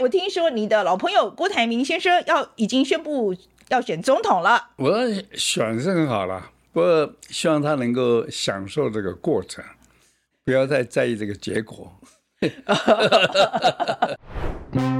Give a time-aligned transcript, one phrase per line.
[0.00, 3.34] 我听说你的老朋友郭台铭先生要已经宣布
[3.68, 4.68] 要选总统了。
[4.76, 4.96] 我
[5.32, 9.64] 选是很好了，不过希望他能够享受这个过程，
[10.44, 11.92] 不要再在意这个结果。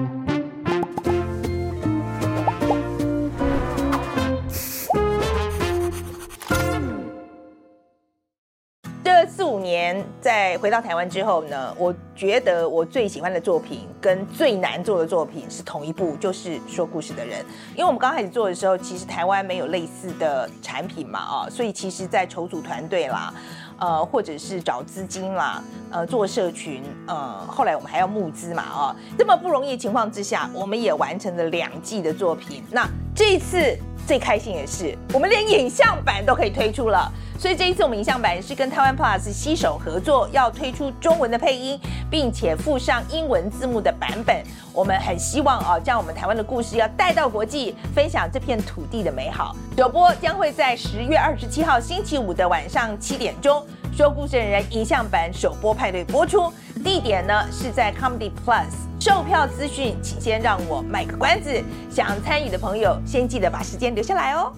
[10.21, 17.45] 在回到台湾之后呢，我觉得我最喜欢的作品跟最难做的作品是同一部，就是说故事的人。
[17.73, 23.33] 因为我们刚开始做的时候，其实台湾没有类似的产品嘛，啊，所以其实在筹组团队啦，
[23.79, 32.65] 呃，或者是找资金啦，呃，做社群，呃，后来我们还要募资嘛，啊，这么不容易的情况之下，我们也完成了两季的作品。
[32.71, 33.77] 那这一次
[34.07, 37.13] 最开心的是，我们连影像版都可以推出了。
[37.39, 41.79] 所以这一次我们影像版是跟台湾 Plus 携手合作，要推出中文的配音，
[42.11, 44.43] 并且附上英文字幕的版本。
[44.73, 49.55] 我们很希望啊，将我们台湾的故事要带到国际，分享这片土地的美好。
[49.77, 53.65] 首播将会在十月二十七号星期五的晚上七点钟，
[53.97, 58.67] 说故事的人影像版首播派对播出，地点呢是在 Comedy Plus。
[58.99, 64.53] 售票资讯，请先让我卖个关子，想参与的朋友先记得把时间留下来哦。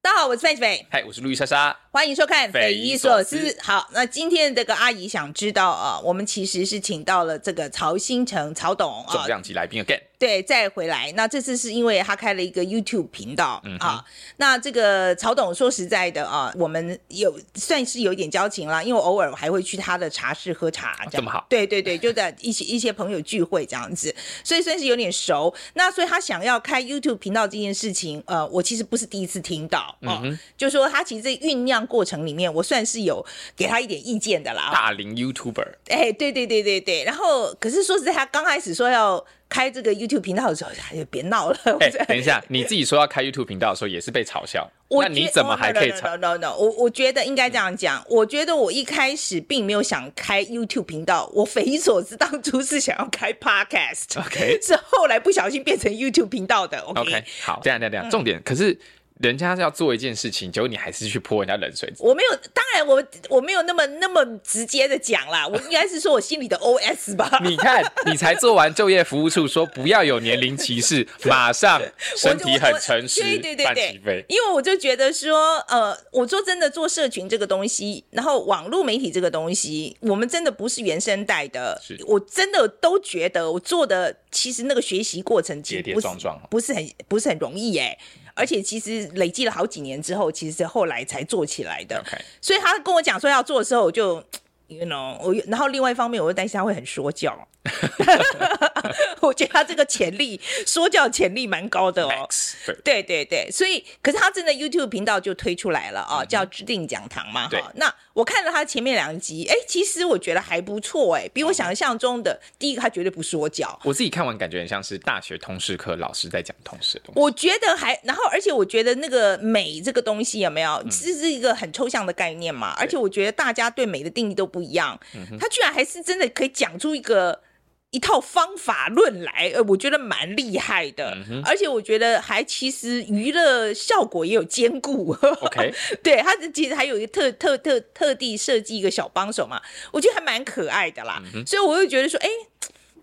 [0.00, 3.36] 大家好，我是范琪斐，嗨，我是路易莎莎，欢迎收看《匪夷所思》。
[3.62, 10.02] 好，那今天这个阿姨想知道啊，我们其实是请到了这个曹新成曹董啊，重量级来宾 again。
[10.18, 11.12] 对，再回来。
[11.12, 14.04] 那这次是因为他开了一个 YouTube 频道、嗯、啊。
[14.36, 21.46] 那这个曹董说实在的啊，我们有算是有一点交情啦，因为偶尔还会去他的茶室喝茶这么好？
[21.48, 25.54] 对对对，就在一些一些朋友聚会这样子，所以算是有点熟。
[25.74, 30.20] 那所以他想要开 YouTube 频道这件事情，呃，我其实不是第一次听到啊。
[30.24, 33.24] 嗯、就说他其实酝酿过程里面，我算是有
[33.56, 34.70] 给他一点意见的啦。
[34.72, 35.68] 大龄 YouTuber。
[35.88, 37.04] 哎，对对对对对。
[37.04, 39.24] 然后，可是说实在，他刚开始说要。
[39.50, 41.58] 开这个 YouTube 频道的时候，他就别闹了。
[41.80, 44.70] 哎、欸，等一下，你自己说要开 YouTube 频道的时候，也是被嘲笑。
[44.90, 48.04] 那你怎么还可以嘲？No no no，no 我我觉得应该这样讲。
[48.10, 54.20] 我觉得我一开始并没有想开 YouTube 频道，我匪夷所思，当初是想要开 Podcast。
[54.20, 56.80] OK，是后来不小心变成 YouTube 频道的。
[56.80, 58.78] OK，, okay 好，这样这样这样，重点、嗯、可是。
[59.20, 61.92] 人家是要做一件事情，结果你还是去泼人家冷水。
[61.98, 67.40] 我没有，当然我我没有那么那么直接的讲啦，我应该是说我心里的 OS 吧。
[67.42, 71.82] 你看，你才做完就业服务处，说不要有年龄歧视， 马上
[72.16, 87.98] 身体很诚实，对对对对，因为我就觉得说，呃，我说真的，做社群这个东西，然后网络媒体这个东西，我们真的不是原生代的，是我真的都觉得我做的其实那个学习过程跌跌撞撞，不是很不是很容易哎。
[88.38, 92.00] 而且其实累积了好几年之后，其实是后来才做起来的。
[92.40, 94.22] 所以他跟我讲说要做的时候，我就
[94.68, 97.48] ，you know，我然后另外一方面，我又担心他会很说教。
[99.20, 102.08] 我觉得他这个潜力，说教潜力蛮高的哦。
[102.08, 107.46] Max, 对对对，所以可是他真的 YouTube 频道就推出来了啊、哦，叫制定讲堂嘛。
[107.48, 113.78] 哈，那我看了他前面两集，哎，其实我觉得还不错，哎，比我想象中的、嗯、第一个他绝对不说教。
[113.84, 117.20] 我自己看完感觉很像是大学通识课老师在讲通识的东西。
[117.20, 122.74] 我觉得还，然后而且我觉得那个美这个东西有没有，这是一个很抽象的概念嘛。
[122.78, 124.98] 而且我觉得大家对美的定义都不一样，
[125.38, 127.42] 他居然还是真的可以讲出一个。
[127.90, 135.10] 一套方法论来，呃，我觉得蛮厉害的，嗯，而且我觉得还其实娱乐效果也有兼顾。
[135.14, 135.72] OK，
[136.04, 139.58] 对，他其实还有一个特特特特地设计一个小帮手嘛，
[139.90, 142.28] 我觉得还蛮可爱的啦，嗯，所以我又觉得说，哎。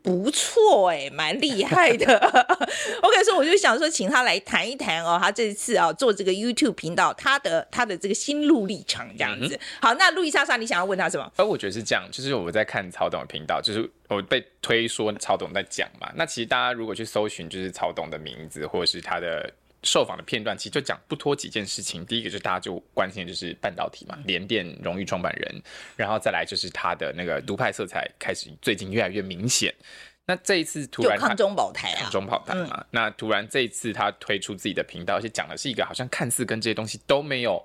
[0.06, 2.16] 不错哎，蛮厉害的。
[3.02, 9.56] OK，所以我就想说，请他来谈一谈哦，他这次啊做这个 YouTube 频道，他的他的这个心路历程这样子。
[9.56, 11.32] 嗯、好，那路易莎莎，你想要问他什么？
[11.38, 16.12] 哎我觉得是这样，就是我在看曹董的频道，就是我被推说曹董在讲嘛。
[16.16, 19.52] 那其实大家如果去搜寻，就是曹董的名字或者是他的。
[19.86, 25.62] 受访的片段其实就讲不脱几件事情，第一个就是大家就关心的就是半导体嘛，联电荣誉创办人，
[25.96, 29.74] 然后再来就是他的那个独派色彩开始最近越来越明显。
[30.28, 37.64] 那这一次突然抗中保台啊，抗中保台嘛，嗯，那突然这一次他推出自己的频道，而且讲的是一个好像看似跟这些东西都没有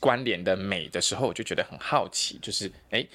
[0.00, 3.06] 关联的美的时候，我就觉得很好奇，就是哎，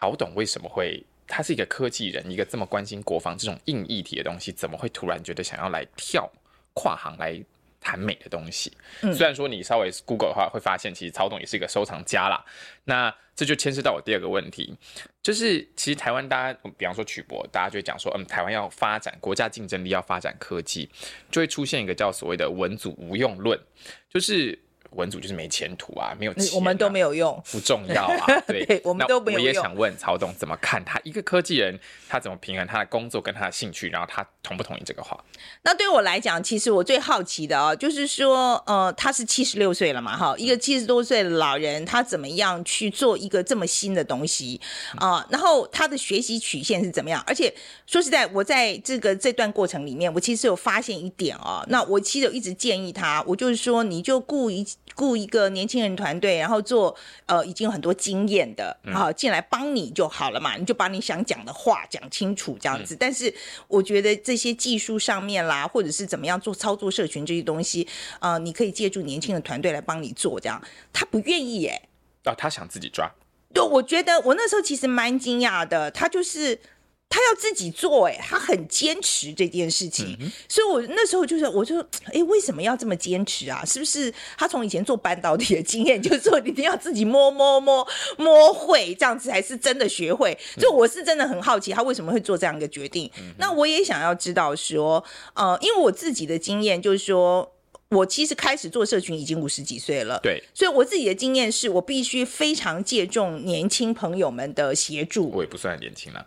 [0.00, 1.04] 曹董为什么会？
[1.26, 6.30] 他是一个科技人，一个这么关心国防这种硬议题的东西，怎么会突然觉得想要来跳
[6.74, 7.42] 跨行来？
[7.84, 8.72] 谈美的东西，
[9.12, 12.42] 虽然说你稍微 Google 的话，会发现其实曹董也是一个收藏家啦。
[12.84, 14.74] 那这就牵涉到我第二个问题，
[15.22, 20.88] 就是其实台湾大家，比方说曲博，大家就会讲说，嗯，台湾要发展国家竞争力，要发展科技，
[21.30, 23.60] 就会出现一个叫所谓的文组无用论，
[24.08, 24.58] 就是
[24.94, 28.26] 文组就是没前途啊，没有钱、啊，我们都没有用，不重要啊。
[28.46, 29.46] 对，对我们都没有用。
[29.46, 35.18] 我也想问曹董怎么看他一个科技人，他怎么平衡他的工作跟他的兴趣，然后他同不同意这个话？
[35.62, 44.60] 那对我来讲，其实我最好奇的啊、哦，就是说，呃，他是七十六岁了嘛，哈，一个七十多岁的老人，他怎么样去做一个这么新的东西
[44.96, 45.26] 啊、呃？
[45.30, 47.22] 然后他的学习曲线是怎么样？
[47.26, 47.52] 而且
[47.86, 51.66] 说实在，我在这个这段过程里面，我其实有发现一点啊、哦。
[51.68, 54.66] 那我其实有一直建议他，我就是说，你就雇一
[54.96, 56.94] 雇一个年轻人团队，然后做
[57.26, 62.96] 呃已经有很多经验的啊进来帮你就好了嘛，你就把你想讲的话讲清楚这样子。
[62.98, 63.34] 但是
[63.66, 67.88] 我觉得这些技术上面啦，或者是怎么样做操作社群这些东西，
[68.20, 70.62] 呃，你可以借助年轻的团队来帮你做这样。
[70.92, 71.88] 他不愿意耶，
[72.22, 73.10] 啊，他想自己抓。
[73.52, 76.60] 对，我觉得我那时候其实蛮惊讶的，他就是。
[77.08, 81.78] 他要自己做，哎，他很坚持这件事情，嗯、所以我那时候就是，我就，
[82.12, 83.64] 哎，为什么要这么坚持啊？
[83.64, 87.86] 是不是他从以前做半导体的经验，就是说一定要自己摸摸摸
[88.18, 90.36] 摸会，这样子才是真的学会？
[90.58, 93.08] 就我是真的很好奇，他为什么会做这样一个决定？
[93.18, 95.04] 嗯、那我也想要知道说，
[95.34, 97.48] 呃，因为我自己的经验就是说，
[97.90, 105.30] 我其实开始做社群已经五十几岁了，对，所以我自己的经验是我必须非常借重年轻朋友们的协助。
[105.30, 106.26] 我也不算年轻了。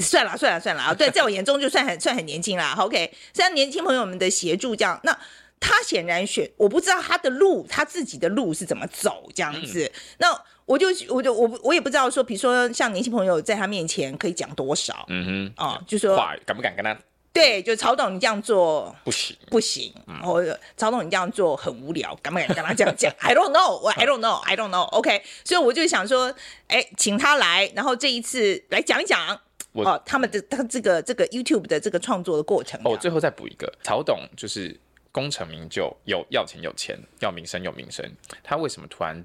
[0.00, 0.92] 算了算了算了啊！
[0.96, 2.74] 对，在我眼中就算很算很年轻啦。
[2.78, 5.18] OK，虽然年轻朋友们的协助这样，那
[5.60, 9.84] 他显然选，我不知道他的路，他自己的路是怎么走这样子。
[9.84, 16.96] 嗯、那我就我就我我也不知道说，比如说像年轻朋友在他面前可以讲多少，嗯哼，啊、呃，就说话敢不敢跟他？
[17.32, 19.92] 对，就曹董你这样做不行不行，
[20.22, 23.12] 或者、嗯、曹董你这样做很无聊，敢不敢跟他这样讲？
[23.20, 24.82] I don't know，我 I don't know，I don't know。
[24.90, 26.34] OK，所以我就想说，
[26.68, 29.40] 哎，请他来，然后这一次来讲一讲。
[29.84, 32.80] 哦，他们的他这个这个 YouTube 的这个创作的过程。
[32.84, 34.78] 哦，最后再补一个，曹董就是
[35.12, 38.04] 功成名就，有要钱有钱，要名声有名声。
[38.42, 39.24] 他为什么突然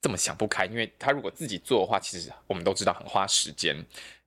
[0.00, 0.66] 这么想不开？
[0.66, 3.76] 因为他如果自己做的话，其实我们都知道很花时间。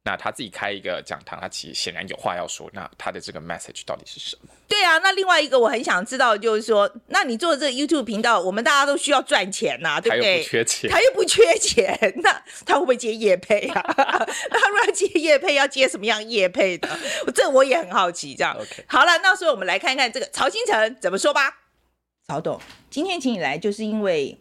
[0.06, 2.70] 那他自己开一个讲堂，他其实显然有话要说。
[2.74, 4.50] 那他的这个 message 到底是什么？
[4.68, 10.38] 对啊，那另外一个我很想知道，就是说，那你做的这个 YouTube 频道，我们大家都需要赚钱呐、啊，对不对？
[10.38, 13.84] 他又不缺钱，他又不缺钱，那他会不会接夜配啊？
[13.98, 16.88] 那他如果要接夜配，要接什么样夜配的？
[17.34, 18.36] 这我也很好奇。
[18.36, 18.56] 这样
[18.86, 21.62] 好了，那所以我们来看看这个曹新成怎么说吧。
[22.28, 22.62] 曹董，
[22.92, 24.38] 今天请你来，就是因为。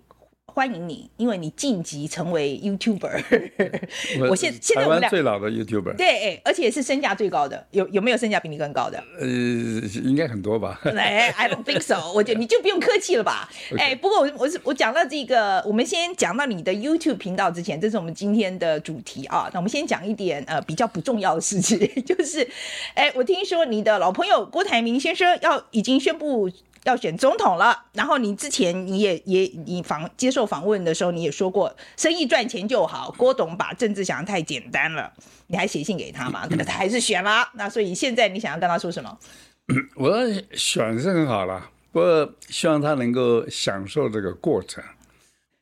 [0.46, 3.25] 欢迎你，因为你晋级成为 YouTuber。
[4.20, 9.02] 我，我现现在我们俩最老的 YouTuber，对，哎，而且是身价最高的，有有没有身价比你更高的？
[9.19, 10.81] 呃，应该很多吧。
[10.85, 12.12] 哎，I don't think so。
[12.12, 13.50] 我觉得 你就不用客气了吧。
[13.76, 19.50] 哎，不过我我是我讲到这个，我们先讲到你的 YouTube 频道之前，这是我们今天的主题啊。
[19.52, 22.49] 那我们先讲一点呃比较不重要的事情， 就是，
[22.94, 26.49] 哎，我听说你的老朋友郭台铭先生要已经宣布。
[26.84, 33.14] 要选总统了，然后你之前你也也你访接受访问的时候，你也说过生意赚钱就好。
[33.19, 35.12] 郭董把政治想得太简单了，
[35.48, 36.46] 你还写信给他嘛？
[36.46, 37.48] 可是他还是选了。
[37.54, 39.19] 那所以现在你想要跟他说什么？
[39.96, 40.12] 我
[40.52, 44.84] 选是很好了，不过希望他能够享受这个过程，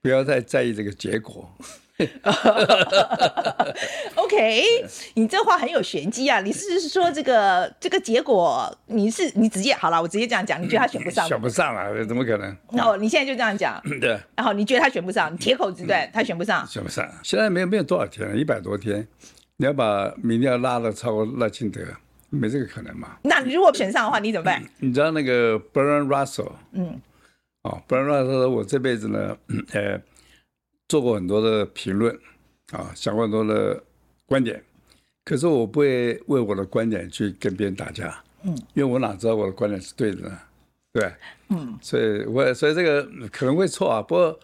[0.02, 1.48] 不要再在意这个结果。
[4.16, 4.64] OK，
[5.14, 6.40] 你这话很有玄机啊！
[6.40, 11.26] 你是说这个这个结果，你是你直接好了，我直接这样讲，你觉得他选不上？
[11.26, 12.56] 选不上了，怎么可能？
[12.78, 14.19] 哦，你现在就这样讲， 对。
[14.37, 17.08] 然后你觉得他选不上，你铁口直断，他选不上，选不上。
[17.22, 19.06] 现在没有没有多少天了，一百多天，
[19.56, 21.81] 你要把民调拉的超过赖清德，
[22.31, 23.16] 没这个可能嘛？
[23.22, 24.62] 那你如果选上的话，你怎么办？
[24.78, 27.00] 你知道那个 Bernie Russell，嗯，
[27.62, 29.36] 哦，Bernie Russell，我这辈子呢，
[29.72, 30.00] 呃。
[30.93, 32.15] 做过很多的评论，
[32.72, 33.82] 啊，想过很多的
[34.27, 34.63] 观点，
[35.25, 40.39] 可是我不会为我的观点去跟别人打架，嗯，因为我哪知道我的观点是对的呢？
[40.93, 41.11] 对，
[41.49, 44.39] 嗯，所以我所以这个可能会错啊，不过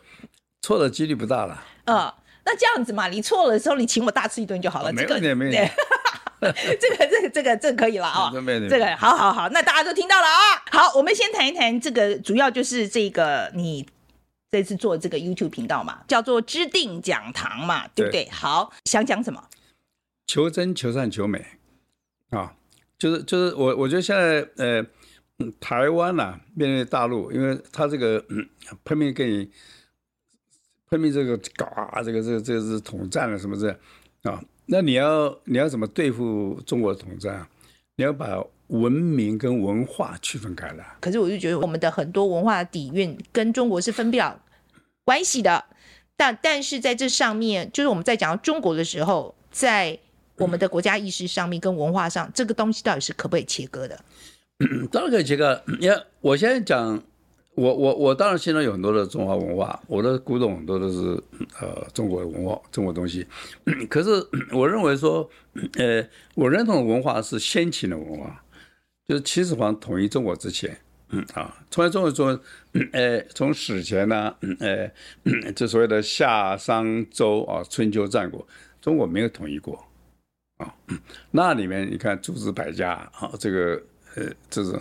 [0.63, 1.53] 错的几率不大了。
[1.85, 2.15] 啊、嗯，
[2.47, 4.91] 那这样子嘛，你错了的时候，你请我大吃一顿就好了。
[4.91, 5.59] 没问题，没问题。
[6.41, 8.33] 这个，这个，这个，这个可以了啊。
[8.71, 10.65] 这个，好好好，那大家都听到了啊。
[10.71, 13.87] 好，我们先谈一谈这个，主要就是这个你。
[14.51, 18.25] 这次做这个 YouTube 频道嘛，叫做知定讲堂嘛，对不对？
[18.25, 19.49] 对，好，想讲什么？
[20.27, 21.45] 求真、求善、求美
[22.31, 22.55] 啊，
[22.99, 24.87] 就是就是我我觉得现在呃，
[25.61, 28.49] 台湾呐、啊，面对大陆，因为他这个、嗯、
[28.85, 29.51] 拼命跟你
[30.91, 33.71] 拼命这个搞啊，这个这个这个是统战了什么这
[34.31, 34.43] 啊？
[34.67, 37.49] 那你要你要怎么对付中国的统战啊？
[37.97, 38.27] 你要把
[38.69, 40.97] 文明跟文化区分开来。
[41.01, 44.41] 可是我就觉得我们的很多文化底蕴跟中国是分不了
[45.05, 45.65] 关系的。
[46.17, 49.97] 但但是在这上面，就是我们在讲到中国的时候，在
[50.37, 53.99] 我们的国家意识上面跟文化上，这个东西到底是可不可以切割的？
[54.91, 55.63] 当然可以切割。
[55.79, 57.01] 你看，我现在讲
[57.55, 61.23] 我我我当然现在有很多的中华文化，我的古董很多都是
[61.61, 63.25] 呃中国的文化，中国东西。
[63.89, 64.11] 可是
[64.53, 65.31] 我认为说，
[65.75, 68.45] 呃，我认同的文化是先秦的文化，
[69.09, 72.39] 就是秦始皇统一中国之前，嗯啊，统一中国中，
[72.93, 74.93] 呃，从史前呢、啊，呃，
[75.57, 78.47] 这所谓的夏商周啊，春秋战国，
[78.81, 79.83] 中国没有统一过
[80.59, 80.73] 啊。
[81.31, 83.83] 那里面你看诸子百家啊，这个
[84.15, 84.81] 呃，这种。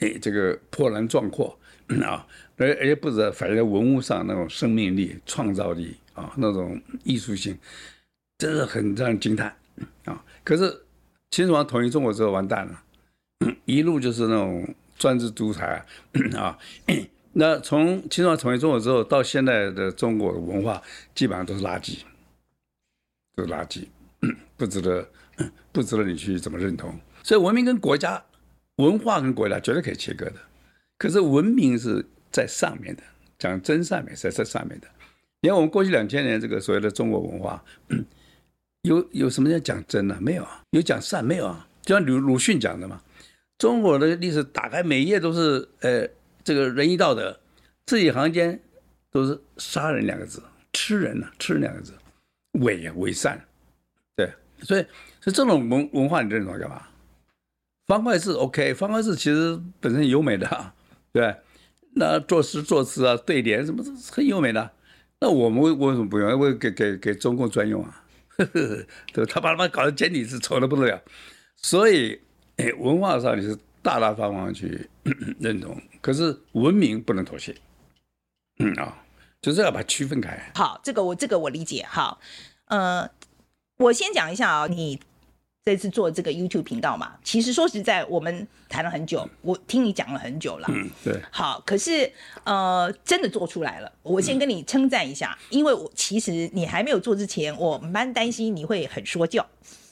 [0.00, 1.56] 哎，这个波澜壮阔
[2.02, 2.26] 啊，
[2.56, 7.56] 而而且不止反映在文物上那种生命力、创造力啊，那种艺术性，
[8.36, 9.56] 真是很让人惊叹
[10.04, 10.22] 啊。
[10.42, 10.64] 可是
[11.30, 12.82] 秦始皇统一中国之后完蛋了，
[13.64, 15.84] 一路就是那种专制独裁
[16.36, 16.58] 啊。
[17.32, 20.82] 那从秦始皇统一中国之后到现在的中国文化，
[21.14, 21.98] 基本上都是垃圾，
[23.34, 23.86] 都是垃圾，
[24.56, 25.08] 不值得，
[25.72, 26.94] 不值得你去怎么认同。
[27.22, 28.22] 所以文明跟国家。
[28.78, 30.34] 文化跟国家绝对可以切割的，
[30.98, 33.04] 可是文明是在上面的，
[33.38, 34.88] 讲真善美是在上面的。
[35.42, 37.64] 你看我们过去两千年这个所谓的中国文化，
[38.82, 40.18] 有有什么叫讲真呢？
[40.20, 41.68] 没有啊，有讲善没有啊？
[41.82, 43.00] 就像鲁鲁迅讲的嘛，
[43.58, 46.08] 中国的历史打开每一页都是呃
[46.42, 47.38] 这个仁义道德，
[47.86, 48.60] 字里行间
[49.10, 50.42] 都是杀人两个字，
[50.72, 51.92] 吃人呢、啊，吃人两个字，
[52.60, 53.40] 伪啊伪善，
[54.16, 54.32] 对，
[54.62, 54.82] 所以
[55.20, 56.82] 所以这种文文化你认同干嘛？
[57.86, 60.72] 方块字 OK，方块字其实本身优美的，
[61.12, 61.36] 对，
[61.94, 64.70] 那作诗作词啊，对联什么很优美的。
[65.20, 66.38] 那我们为为什么不用？
[66.38, 68.04] 为给给给中共专用啊？
[68.36, 71.02] 呵 呵对，他把他们搞得简体字丑的不得了。
[71.56, 72.20] 所以，
[72.56, 74.88] 哎，文化上你是大大方方去
[75.40, 77.54] 认同，可是文明不能妥协。
[78.58, 79.02] 嗯啊，
[79.40, 80.52] 就是要把区分开。
[80.54, 81.84] 好，这个我这个我理解。
[81.88, 82.20] 好，
[82.66, 83.10] 呃，
[83.78, 85.00] 我先讲一下啊，你。
[85.66, 90.68] 这次做这个 YouTube 频道嘛，其实说实在，我们谈了很久，我听你讲了很久了。
[90.70, 91.18] 嗯，对。
[91.30, 92.12] 好，可是
[92.44, 99.46] 呃，真的做出来了，我先跟你称赞一下，嗯、因为我其实你还没有做之前，我蛮担心你会很说教。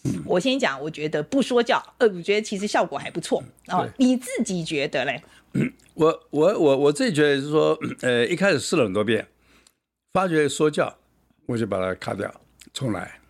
[0.04, 3.42] 嗯、我先讲，我觉得不说教，呃，我觉得其实效果还不错。
[3.68, 5.22] 哦，你自己觉得嘞？
[5.54, 9.28] 嗯，我我我我自己觉得是说，呃，一开始试了很多遍，
[10.12, 10.96] 发觉说教，
[11.46, 12.32] 我就把它卡掉，
[12.72, 13.20] 重来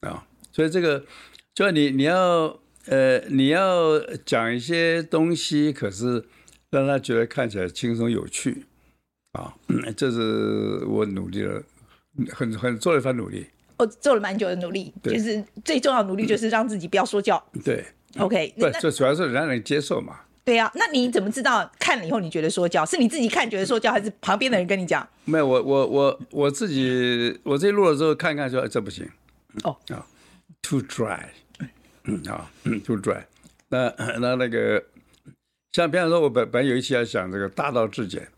[0.00, 0.26] 啊。
[0.52, 1.04] 所以这个。
[1.54, 6.26] 就你你要呃你要讲一些东西，可是
[6.72, 8.66] 让他觉得看起来轻松有趣
[9.38, 9.54] 啊，
[9.96, 11.62] 这是我努力了
[12.32, 13.46] 很很做了一番努力。
[13.76, 17.42] 我做了蛮久的努力，就是最重要的努力就是让自己不要说教。
[17.64, 17.84] 对
[18.18, 20.20] ，OK，不，这主要是让人接受嘛。
[20.44, 22.84] 对呀、啊，那你怎么知道看了以后你觉得说教？
[22.84, 25.08] 是你自己看觉得说教，还是旁边的人跟你讲？
[25.24, 29.08] 没有，我我我我自己我自己录了之后看一看说，这不行。
[29.62, 30.06] 哦啊
[30.62, 31.20] ，too dry。
[32.06, 33.26] 嗯啊，嗯，就拽。
[33.70, 33.88] 那
[34.20, 34.84] 那那个，
[35.72, 38.28] 像比方说，我本本有一期要讲这个大道至简，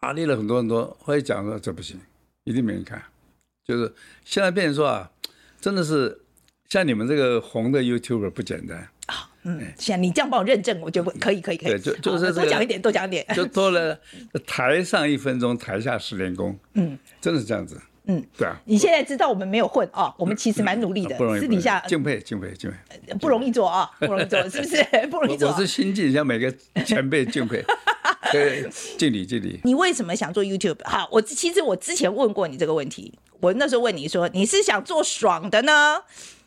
[0.00, 1.98] 啊，列了很多很多，会讲说这不行，
[2.44, 3.02] 一定没人看。
[3.70, 5.08] 就是现在变成说啊，
[5.60, 6.20] 真的是
[6.68, 9.30] 像你们这个红的 YouTuber 不简单啊。
[9.44, 11.72] 嗯，像你这样帮我认证，我就可以可以可以。
[11.72, 13.24] 对，就就是、这个、多讲一点，多讲一点。
[13.34, 13.98] 就多了
[14.46, 16.58] 台上一分钟，台下十年功。
[16.74, 17.80] 嗯，真的是这样子。
[18.06, 24.84] 嗯，对啊，你现在知道我们没有混哦，我们其实蛮努力的，不容易，私底下敬佩敬佩敬佩，不容易做啊，不容易做， 是不是？
[25.10, 25.50] 不容易做。
[25.50, 26.52] 我是心境，向每个
[26.84, 27.64] 前辈敬佩，
[28.32, 28.68] 对，
[28.98, 29.60] 敬礼敬礼。
[29.64, 30.78] 你为什么想做 YouTube？
[30.84, 36.02] 好，我其实我之前问过你这个问题，我那时候问你说，你是想做爽的呢，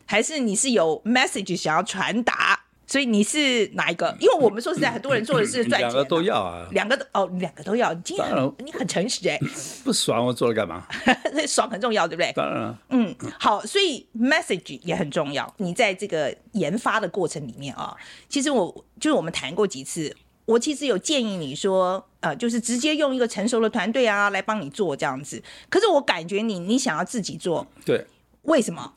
[0.06, 2.60] 还是你是有 message 想要传达？
[2.86, 4.16] 所以你是哪一个？
[4.20, 7.94] 因为我们说实在，很多人做的是赚钱，两个都要啊，两个都哦，两个都要。
[7.96, 9.40] 今天你很诚实哎，
[9.86, 10.86] 不爽我做了干嘛？
[11.48, 12.32] 爽很重要，对不对？
[12.34, 12.78] 当然了。
[12.90, 15.52] 嗯，好，所以 message 也很重要。
[15.58, 17.96] 你在这个研发的过程里面啊，
[18.28, 20.14] 其实我就是我们谈过几次，
[20.46, 25.42] 我其实有建议你说，呃，就是直接用一个成熟的团队啊来帮你做这样子。
[25.70, 28.06] 可是我感觉你你想要自己做，对，
[28.44, 28.94] 为什么？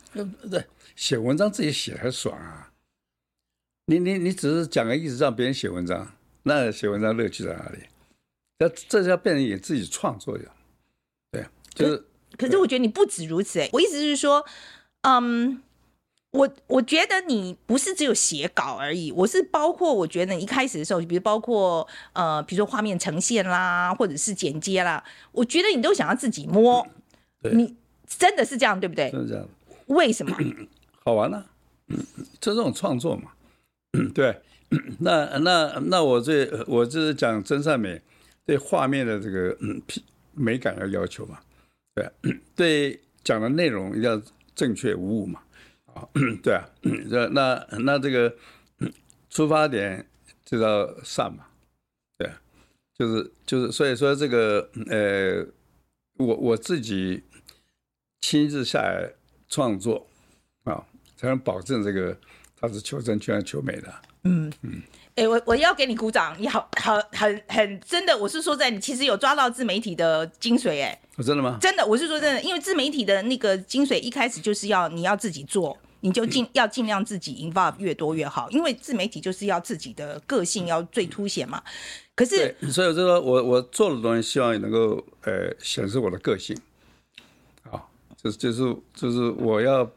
[0.50, 2.71] 对，写文章自己写还爽啊。
[3.87, 6.12] 你你你只是讲个意思让别人写文章，
[6.43, 7.85] 那写文章乐趣在哪里？
[8.59, 10.45] 要这是要变成你自己创作呀，
[11.31, 12.05] 对，就是。
[12.37, 14.45] 可是我觉得你不止如此哎，我意思是说，
[15.03, 15.62] 嗯，
[16.37, 25.02] 我我觉得你不是只有写稿而已，我是包括我觉得你一开始的时候，比如包括呃，比如说画面呈现啦，或者是剪接啦，
[25.33, 26.87] 我觉得你都想要自己摸，
[27.52, 27.75] 你
[28.07, 29.11] 真的是这样对不对？
[29.11, 29.49] 真的这样。
[29.87, 30.37] 为什么？
[31.05, 31.47] 好玩呢、啊，
[32.40, 33.31] 就这种创作嘛。
[34.12, 34.37] 对，
[34.99, 38.00] 那那那我这我这是讲真善美，
[38.45, 39.81] 对画面的这个嗯
[40.35, 41.38] 美感要要求嘛，
[41.95, 42.11] 对
[42.55, 44.21] 对讲的内容一定要
[44.55, 45.46] 正确无误嘛，啊
[46.43, 46.69] 对啊，
[47.11, 48.35] 那那那这个
[49.31, 50.07] 出发点
[50.45, 51.47] 就要善嘛，
[52.19, 52.31] 对，
[52.95, 55.47] 就是就是，所以说这个呃，
[56.19, 57.23] 我我自己
[58.21, 59.12] 亲自下来
[59.49, 60.07] 创作
[60.65, 60.87] 啊，
[61.17, 62.17] 才能保证这个
[62.57, 63.95] 它是求真、求善、求美的。
[64.25, 64.83] 嗯嗯。
[65.16, 71.56] 哎、欸，我我要给你鼓掌，你好好很很真的，我是说在你其实有抓到自媒体的精髓，哎、哦，真的吗？
[71.58, 81.62] 真的，我是说真的，因为自媒体的那个精髓一开始就是要你要自己做，你就尽要尽量自己 involve 越多越好，因为自媒体就是要自己的个性要最凸显嘛。
[82.14, 86.54] 可是，所以我就说我我做的东西希望也能够呃显示我的个性，
[87.70, 87.90] 好，
[88.23, 89.90] 就是就是就是我要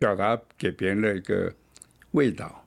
[0.00, 1.52] 表达给别人的一个
[2.10, 2.64] 味道。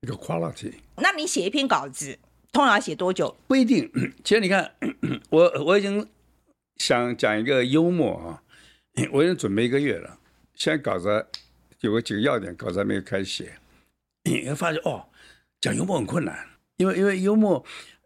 [0.00, 2.16] 一个 quality，那你写一篇稿子，
[2.52, 3.34] 通常要写多久？
[3.48, 3.90] 不一定。
[4.22, 4.72] 其实你看，
[5.30, 6.06] 我我已经
[6.76, 8.42] 想讲一个幽默啊，
[9.12, 10.18] 我已经准备一个月了。
[10.54, 11.26] 现在稿子
[11.80, 13.54] 有个几个要点，稿子还没有开始写。
[14.24, 15.06] 你会发现哦，
[15.60, 17.64] 讲幽默很困难，因为因为幽默，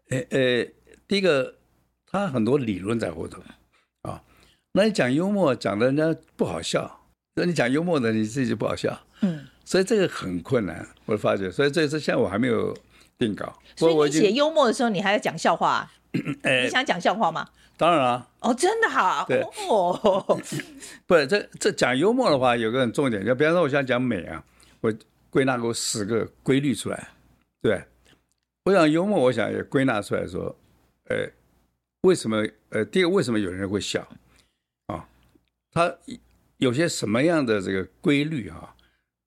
[0.09, 0.67] 呃呃，
[1.07, 1.57] 第一个
[2.07, 3.41] 它很多理论在后头
[4.01, 4.23] 啊。
[4.71, 9.05] 那你讲幽默讲的人家不好笑，那你讲幽默的你自己就不好笑。
[9.21, 9.47] 嗯。
[9.65, 11.49] 所以这个很困难，我发觉。
[11.49, 12.75] 所以这次现在我还没有
[13.17, 13.57] 定稿。
[13.75, 15.91] 所以你写幽默的时候，你还要讲笑话、啊？
[16.11, 17.47] 你想讲笑话吗？
[17.77, 18.29] 当然啊。
[18.41, 19.25] 哦，真的好。
[19.27, 19.41] 对。
[19.69, 20.39] 哦。
[21.07, 24.43] 不是，这这讲幽默的话，有个很重点，就比方说，我想讲美啊，
[24.81, 24.93] 我
[25.29, 27.09] 归纳过十个规律出来。
[27.61, 27.83] 对。
[28.65, 30.55] 我想幽默，我想也归纳出来说，
[31.09, 31.27] 呃，
[32.03, 32.45] 为什么？
[32.69, 34.07] 呃，第一个，为什么有人会笑？
[34.87, 35.05] 啊，
[35.71, 35.93] 他
[36.57, 38.73] 有些什么样的这个规律啊？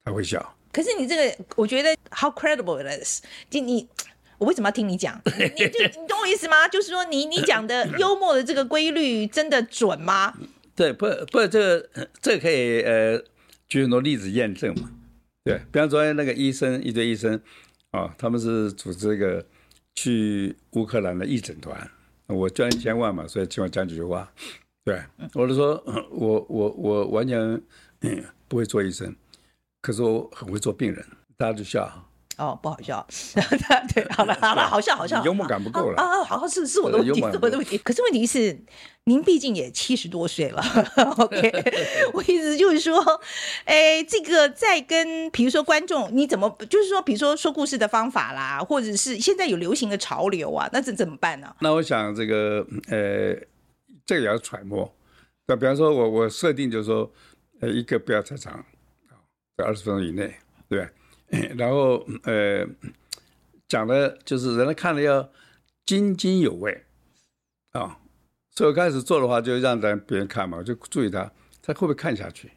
[0.07, 3.21] 他会笑，可是你这个，我觉得 how credible it is。
[3.51, 3.89] 就你，
[4.39, 5.21] 我为什么要听你讲？
[5.27, 6.69] 你就你懂我意思吗？
[6.69, 10.33] 就是说你，你你讲的 幽默的这个规律真的准吗？
[10.77, 11.89] 对，不不，这个
[12.23, 13.21] 这个可以呃
[13.69, 14.93] 举很多例子验证嘛。
[15.43, 17.35] 对，比方说那个医生，一堆医生
[17.91, 19.45] 啊、哦，他们是组织一个
[19.97, 21.91] 去乌克兰的义诊团，
[22.29, 24.33] 我捐一千万嘛，所以请我讲几句话。
[24.85, 25.03] 对，
[25.35, 25.83] 我就说
[26.13, 27.61] 我我我完全
[28.47, 29.13] 不会做医生。
[29.87, 31.89] 可是我很会做病人，大家就笑。
[32.39, 33.07] 哦，不好笑。
[33.95, 35.25] 对，好了好了，好笑好笑。
[35.25, 36.25] 幽默感不够了啊！
[36.25, 37.79] 好好是是我的问题，是我的问题。
[37.79, 38.65] 可是问题是，
[39.05, 40.61] 您毕竟也七十多岁了。
[41.19, 41.53] OK，
[42.13, 43.01] 我意思就是说，
[43.65, 51.55] 哎，这个在跟比如说观众，你怎么就是说，比如说说故事的方法啦，或者是现在有流行的潮流啊，那这怎么办呢？
[51.61, 53.37] 那我想这个呃，
[54.05, 54.93] 这个也要揣摩。
[55.47, 57.09] 那比方说我我设定就是说，
[57.61, 58.65] 呃，一个不要太长。
[59.57, 60.35] 在二十分钟以内，
[60.69, 60.89] 对，
[61.57, 62.67] 然后呃，
[63.67, 65.29] 讲的就是人家看了要
[65.87, 66.85] 津津有味
[67.73, 67.99] 啊，
[68.51, 72.51] 所以我开始做的话，就让咱别人看嘛，我就注意他，他会不会看下去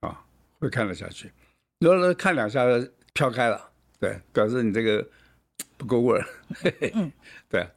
[0.00, 0.24] 啊？
[0.60, 1.32] 会看得下去。
[1.80, 2.64] 如果看两下
[3.12, 5.06] 飘开了，对，表示你这个
[5.76, 6.24] 不够味儿，
[7.48, 7.68] 对，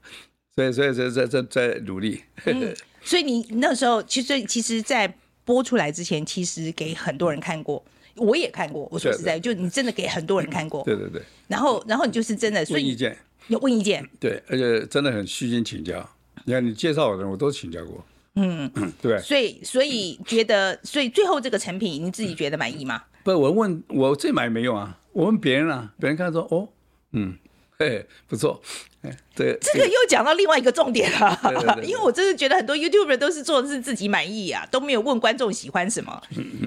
[0.55, 2.23] 所以所以在在在在努力。
[2.45, 7.83] 嗯，所以你那时候其实其实，在播出来之前，其实给很多人看过。
[8.15, 11.21] 我也看过，我说实在，就你真的给很多人看过，对对对。
[11.47, 16.07] 然后，然后你就是真的，所以问意见，有问意见，对，而且真的很虚心请教。
[16.45, 18.03] 你看，你介绍我的人，我都请教过，
[18.35, 18.71] 嗯，
[19.01, 19.19] 对。
[19.19, 23.03] 所以，所以觉得，所以最后这个成品，你自己觉得满意吗？
[23.23, 26.69] 不，我问我自己买没用啊，我问别人啊，别人看说，哦，
[27.11, 27.37] 嗯。
[27.81, 28.61] 对， 不错，
[29.01, 36.21] 哎，对，这个又讲到另外一个重点了，对对对 对，因为我真的觉得很多 YouTuber 都是做的是自己满意啊，都没有问观众喜欢什么，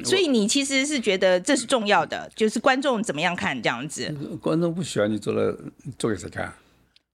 [0.04, 4.12] 所以你其实是觉得这是重要的，就是观众怎么样看这样子。
[4.40, 5.56] 观众不喜欢你做的，
[5.98, 6.52] 做给谁看？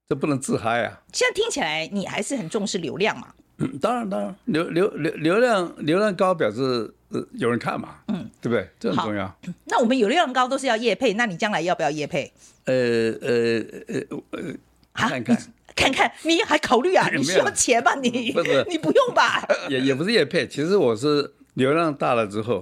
[0.09, 1.01] 这不能自嗨啊！
[1.13, 3.27] 现在听起来你还是很重视流量嘛？
[3.59, 6.93] 嗯，当然当然，流流流流量流量高表示
[7.33, 8.67] 有人看嘛，嗯，对不对？
[8.79, 9.33] 这很重要。
[9.65, 12.31] 那我们有流量高都是要业配，那你将来要不要业配？
[12.65, 14.53] 呃呃呃呃，
[14.93, 15.37] 看看
[15.75, 17.09] 看看，你还考虑啊？
[17.15, 17.95] 你需要钱吗？
[17.95, 19.45] 你 不是 你不用吧？
[19.69, 22.61] 也也不是叶配，其实我是流量大了之后，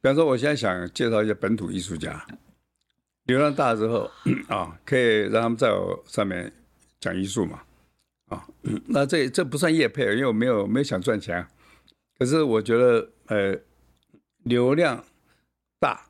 [0.00, 2.24] 比方说我现在想介绍一些本土艺术家，
[3.24, 4.10] 流量大了之后
[4.48, 6.52] 啊，可以让他们在我上面
[7.00, 7.60] 讲艺术嘛，
[8.28, 8.46] 啊，
[8.86, 11.44] 那这这不算业配，因为我没有没有想赚钱，
[12.18, 13.56] 可是我觉得呃，
[14.44, 15.04] 流量
[15.78, 16.06] 大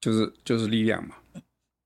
[0.00, 1.16] 就是就是力量嘛。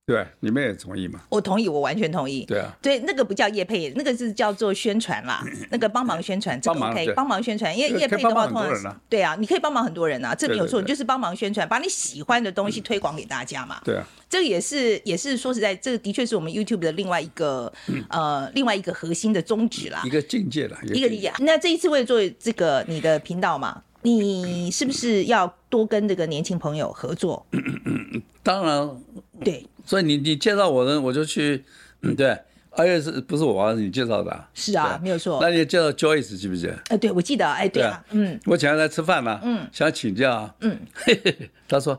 [0.07, 1.23] 对，你们也同意吗？
[1.31, 2.45] 我同意，我完全同意。
[2.45, 7.75] 对啊，对，那个不叫业配，那个是叫做宣传啦，那个帮忙宣传，这个 OK，帮忙宣传。
[7.75, 13.81] 因为业配的话，通常对啊，你可以帮忙很多人啊，这没有错，你就是帮忙宣传，把你喜欢的东西推广给大家嘛。
[13.83, 17.73] 对啊，这个也是也是说实在，这个的确是我们 YouTube 的另外一个
[18.11, 21.33] 呃另外一个核心的宗旨啦，一个境界啦，一个理解。
[21.39, 27.45] 那这一次为了做这个你的频道嘛，你是不是要多跟这个年轻朋友合作？
[28.45, 29.03] 当然，
[29.43, 29.67] 对。
[29.87, 31.65] 所以你你介绍我呢，我就去，
[32.03, 32.39] 嗯，对，
[32.71, 34.49] 二月是不是我是你介绍的、啊？
[34.55, 35.39] 是啊，没有错。
[35.41, 36.79] 那你介绍 Joyce 记不记得？
[36.89, 37.51] 哎，对，我记得。
[37.51, 38.39] 哎，对啊，嗯。
[38.45, 40.79] 我请他来吃饭嘛，嗯，想请教，嗯，
[41.67, 41.99] 他说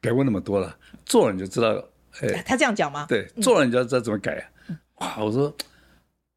[0.00, 0.76] 别问那么多了，
[1.06, 1.82] 做了你就知道。
[2.20, 3.06] 哎，他这样讲吗？
[3.08, 4.50] 对，做了你就知道怎么改。
[4.96, 5.54] 哇，我说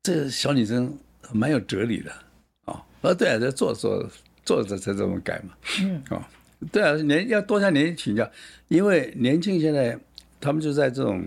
[0.01, 0.97] 这个小女生
[1.33, 2.11] 蛮有哲理的
[2.65, 2.81] 啊。
[3.01, 4.07] 啊，对啊，这做做
[4.45, 5.55] 做着才这么改嘛。
[5.81, 6.29] 嗯，啊，
[6.71, 8.31] 对啊，年要多向年轻请教，
[8.67, 9.99] 因为年轻现在
[10.39, 11.23] 他们就在这种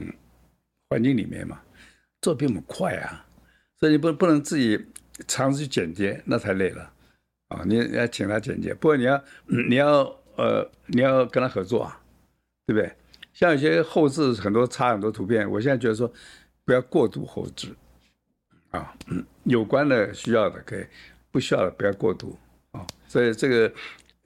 [0.88, 1.60] 环境里面嘛。
[2.22, 3.24] 做比我们快啊，
[3.78, 4.84] 所以你不不能自己
[5.28, 6.90] 尝试去剪接，那太累了
[7.48, 7.62] 啊！
[7.64, 10.02] 你要请他剪接，不过你要你要
[10.34, 12.00] 呃你要跟他合作啊，
[12.66, 12.90] 对不对？
[13.32, 16.10] 像有些后置很多插很多图片，我现在觉得说
[16.64, 17.68] 不要过度后置
[18.70, 18.92] 啊，
[19.44, 20.84] 有关的需要的可以，
[21.30, 22.36] 不需要的不要过度
[22.76, 22.86] 啊。
[23.08, 23.72] 所以这个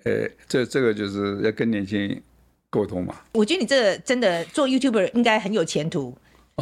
[0.05, 2.23] 呃这这个就是要跟年轻人
[2.69, 3.15] 沟通嘛。
[3.33, 6.17] 我觉得你这个真的做 YouTuber 应该很有前途。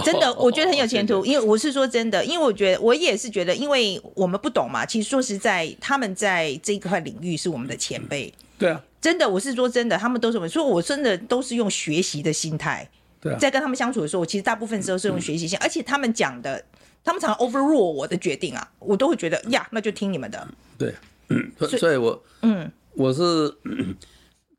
[0.05, 4.87] 真的，我觉得很有前途，因为我是说真的，因为我觉得我也是觉得，因为我们不懂嘛。
[4.87, 8.33] 其实说实在，他们在这一块领域是我们的前辈。
[8.57, 12.89] 对啊，真的，我是说真的，他们都是我们，所以我真的都是用学习的心态。
[13.21, 16.65] 对啊，在跟他们相处的时候，我其实大部分时候是用学习心，而且他们讲的，
[17.03, 20.47] 他们常常 overrule 我的决定啊，我都会觉得呀，那就听你们的。
[20.79, 20.95] 对，
[21.29, 23.55] 嗯，所以我嗯，我是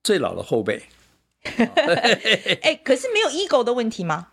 [0.03, 0.81] 最老的后辈。
[2.61, 4.27] 哎，可是没有 ego 的问题吗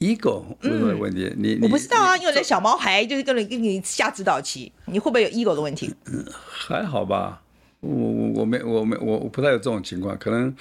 [0.00, 1.32] ？ego 有没有问题？
[1.36, 5.94] 你、嗯、我不知道啊，因为那小毛孩就是跟你跟你下指导棋，你会不会有 ego 的问题？
[6.06, 7.42] 嗯，还好吧，
[7.80, 10.54] 我我我没我没我我不太有这种情况，可能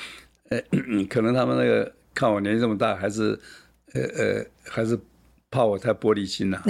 [0.50, 0.62] 呃
[1.10, 3.40] 可能他们那个看我年纪这么大，还是
[3.94, 4.98] 呃呃还是
[5.50, 6.64] 怕我太玻璃心了、啊。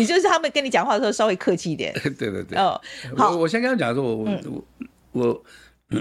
[0.00, 1.92] 你就是他们跟你讲话的时候稍微客气一点。
[2.02, 2.58] 对对对。
[2.58, 2.80] 哦，
[3.16, 4.40] 好，我我先跟他讲说，我、嗯、
[5.12, 5.44] 我我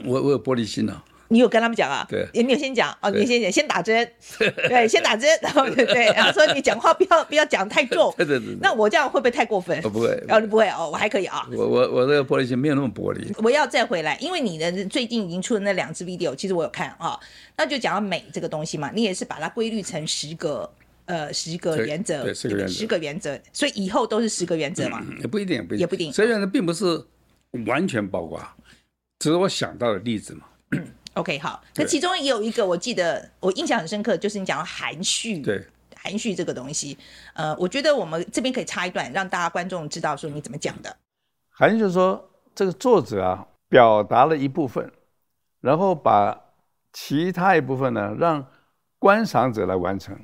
[0.05, 1.03] 我我有玻璃心了、啊。
[1.31, 2.03] 你有跟他们讲啊？
[2.09, 4.11] 对，你有先讲哦，你先讲，先打针，
[4.67, 8.57] 对，先打针，然后对对，然后说你讲话不要不要讲太重， 对对对。
[8.59, 9.79] 那我这样会不会太过分？
[9.83, 11.47] 不会，哦，你不会哦，我还可以啊。
[11.51, 13.31] 我我我这个玻璃心没有那么玻璃。
[13.43, 17.19] 我要再回来，因为你的最近已经出的那两支 video，其实我有看啊，
[17.55, 20.67] 那就讲到美这个东西嘛，你也是把它归类成十个
[21.09, 25.03] 呃十个原则，对，十个原则，十个原则，所以以后都是十个原则嘛？
[25.19, 26.13] 也不一定，不一定，也不一定。
[26.13, 27.03] 十个原则并不是
[27.65, 28.39] 完全包括，
[29.17, 30.45] 只是我想到的例子嘛。
[31.15, 36.95] OK，好，可其中也有一个，我记得我印象很深刻，就是你讲到含蓄，对，含蓄这个东西，
[37.33, 40.95] 呃，我觉得我们这边可以插一段，让大家观众知道说你怎么讲的。
[41.49, 44.91] 含蓄就是说，这个作者啊，表达了一部分，
[45.59, 46.39] 然后把
[46.93, 48.45] 其他一部分呢，让
[48.99, 50.15] 观赏者来完成，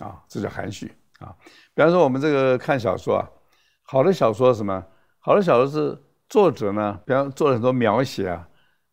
[0.00, 1.34] 啊，这叫含蓄啊。
[1.74, 3.28] 比方说，我们这个看小说啊，
[3.82, 4.84] 好的小说是什么？
[5.18, 8.48] 好的小说是作者呢，比方做了很多描写啊，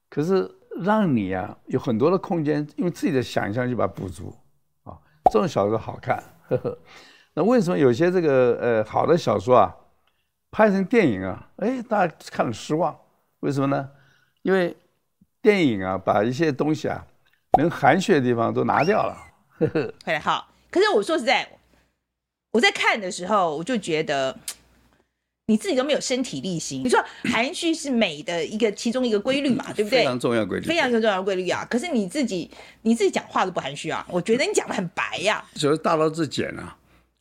[0.09, 0.53] 可是。
[0.79, 4.31] 让你啊有很多的空间，用自己的想象去把它补足
[4.83, 4.93] 啊，
[5.31, 6.23] 这种小说好看。
[6.49, 6.77] 呵呵。
[7.33, 9.75] 那为什么有些这个呃好的小说啊，
[10.51, 12.95] 拍成电影啊，哎，大家看了失望？
[13.39, 13.89] 为什么呢？
[14.43, 14.77] 因为
[15.41, 17.03] 电影啊把一些东西啊
[17.57, 19.17] 能含蓄的地方都拿掉了。
[19.57, 19.93] 呵呵。
[20.05, 20.47] 哎，好。
[20.71, 21.47] 可是我说实在，
[22.51, 24.37] 我在看的时候我就觉得。
[25.49, 26.83] 你自己都没有身体力行。
[26.83, 29.99] 你说含蓄是美的一个其中一个规律嘛，对不对？
[29.99, 31.65] 非常重要规律，非常重要的规律啊。
[31.71, 32.51] 可是你自己
[32.81, 35.47] 你自己讲话都不含蓄啊，我觉得你讲的很白呀、啊。
[35.55, 36.77] 所谓大道至简啊，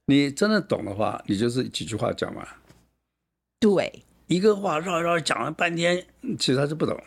[0.07, 2.49] 你真的懂的话，你就是几句话讲完。
[3.61, 6.05] 对，一个话绕绕讲了半天，
[6.37, 7.01] 其实他是不懂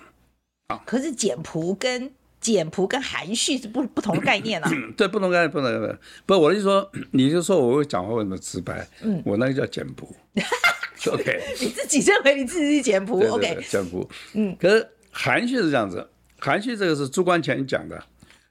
[0.68, 0.82] 啊。
[0.86, 4.72] 可是简朴跟简朴跟含蓄是不不同的概念啊。
[4.96, 6.00] 对，不同概念，不同概念。
[6.26, 8.88] 不，我的意思说，你就说我会讲话为什么直白？
[9.02, 10.16] 嗯，我那个叫简朴。
[11.08, 14.10] OK，你自己认为你自己是简朴？OK，简朴。
[14.34, 16.06] 嗯，可是含蓄是这样子，
[16.40, 18.04] 含蓄这个是朱光潜讲的，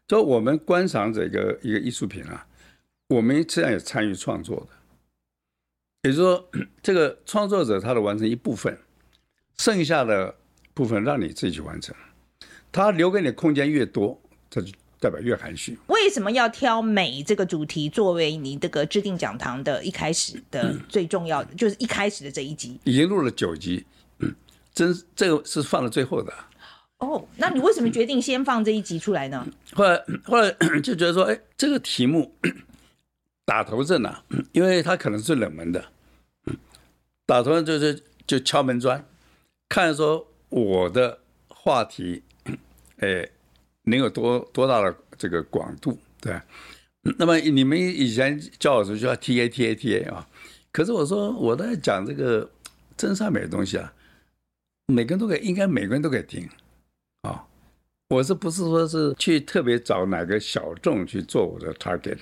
[0.07, 2.46] 就我们观赏这个一个艺术品啊，
[3.09, 6.51] 我们实际上也参与创作的，也就是说，
[6.83, 8.79] 这个创作者他的完成一部分，
[9.59, 10.35] 剩下的
[10.72, 11.94] 部分让你自己去完成，
[12.72, 14.72] 他留给你的空间越多，他就。
[15.00, 15.78] 代表越含蓄。
[15.87, 21.50] 为什么要挑美这个主题作为你这个制定讲堂的一开始的最重要的？
[21.52, 23.87] 嗯、就是一开始的这一集，已经录了九集，
[24.18, 24.35] 嗯，
[24.74, 26.35] 真这个是放了最后的。
[26.98, 29.46] 哦，那你为什么决定先放这一集出来呢？
[29.72, 30.50] 后来后来
[30.83, 32.35] 就觉得说，哎，这个题目
[33.44, 35.85] 打头阵啊，因为它可能是冷门的，
[37.24, 39.07] 打头阵就是就敲门砖，
[39.68, 42.24] 看说我的话题，
[42.98, 43.28] 哎。
[43.84, 46.38] 能有多多大的这个广度，对？
[47.16, 50.28] 那么你们以前教我时就要 T A T A T A 啊，
[50.70, 52.50] 可是我说我在讲这个
[52.98, 53.90] 真善美的东西啊，
[54.88, 56.46] 每个人都可以，应该每个人都可以听
[57.22, 57.46] 啊。
[58.11, 62.18] 我是不是说是去特别找哪个小众去做我的 target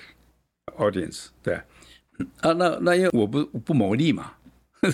[0.77, 1.25] audience？
[1.43, 1.55] 对，
[2.39, 4.35] 啊，那那因为我不不牟利嘛，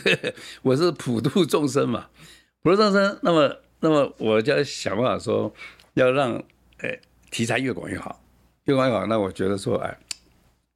[0.64, 2.10] 我是普度众生嘛，
[2.64, 5.54] 普度众生，那么那么我就要想办法说，
[5.96, 6.42] 要让
[6.78, 6.98] 哎
[7.30, 8.18] 题材越广越好，
[8.64, 9.06] 越广越好。
[9.08, 9.98] 那我觉得说，哎，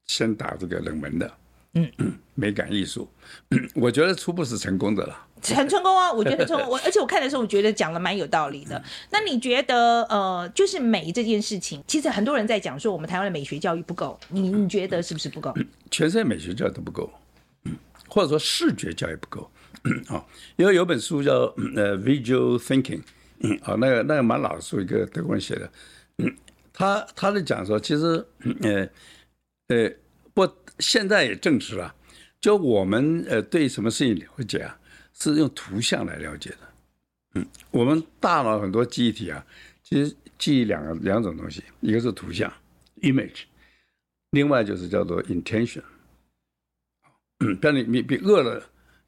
[0.07, 1.31] 先打这个冷门的，
[1.75, 3.09] 嗯嗯， 美感艺术，
[3.75, 5.23] 我觉得初步是成功的了。
[5.55, 6.11] 很成功啊！
[6.11, 8.83] 我觉得成功，我而且我看的时候，我觉得讲的蛮有道理的。
[9.11, 15.53] 那你觉得，呃，就是美这件事情，其实很多人在讲说，我们台湾的美学教育不够，你你觉得是不是不够？
[15.89, 17.09] 全世界美学教育都不够，
[18.09, 19.49] 或者说视觉教育不够
[20.09, 20.25] 啊。
[20.55, 21.33] 因为有本书叫
[21.75, 23.01] 呃《Visual Thinking》，
[23.63, 25.71] 啊，那个那个蛮老的书，一个德国人写的。
[26.73, 28.25] 他他在讲说，其实
[28.61, 28.89] 呃
[29.67, 29.91] 呃，
[30.33, 30.47] 不，
[30.79, 31.93] 现在也证实了，
[32.39, 34.79] 就我们呃对什么事情了解啊。
[35.19, 36.57] 是用图像来了解的，
[37.33, 39.43] 嗯，我们大脑很多记忆体啊，
[39.81, 42.53] 其实记忆两个两种东西，一个是图像
[43.01, 43.45] （image），
[44.29, 45.81] 另外就是叫做 intention。
[47.39, 48.63] 嗯，比你你比饿了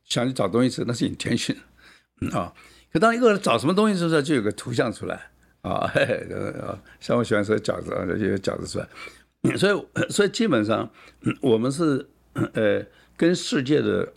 [0.09, 1.55] 想去找东西吃，那是 intention，
[2.31, 2.53] 啊，
[2.91, 5.29] 可当一个人找什么东西的时候，就有个图像出来
[5.61, 6.15] 啊，嘿 嘿，
[6.59, 10.91] 啊，像我喜欢吃饺子啊，就有饺子出来，所以所以基本上
[11.41, 12.07] 我们是
[12.53, 12.83] 呃
[13.15, 14.11] 跟世界的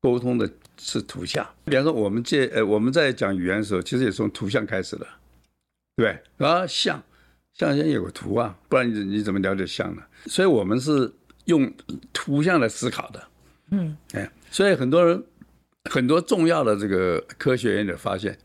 [0.00, 0.48] 沟通的。
[0.84, 5.06] 是图像，比方说我们这呃我们在讲语言的时候，其实也是从图像开始的，
[5.94, 7.00] 对，然后像
[7.52, 10.02] 像先有个图啊，不然你你怎么了解像呢？
[10.26, 11.12] 所以我们是
[11.44, 11.72] 用
[12.12, 13.28] 图像来思考的，
[13.70, 15.24] 嗯，哎，所以很多人
[15.90, 18.38] 很多重要的这个科学研究发现，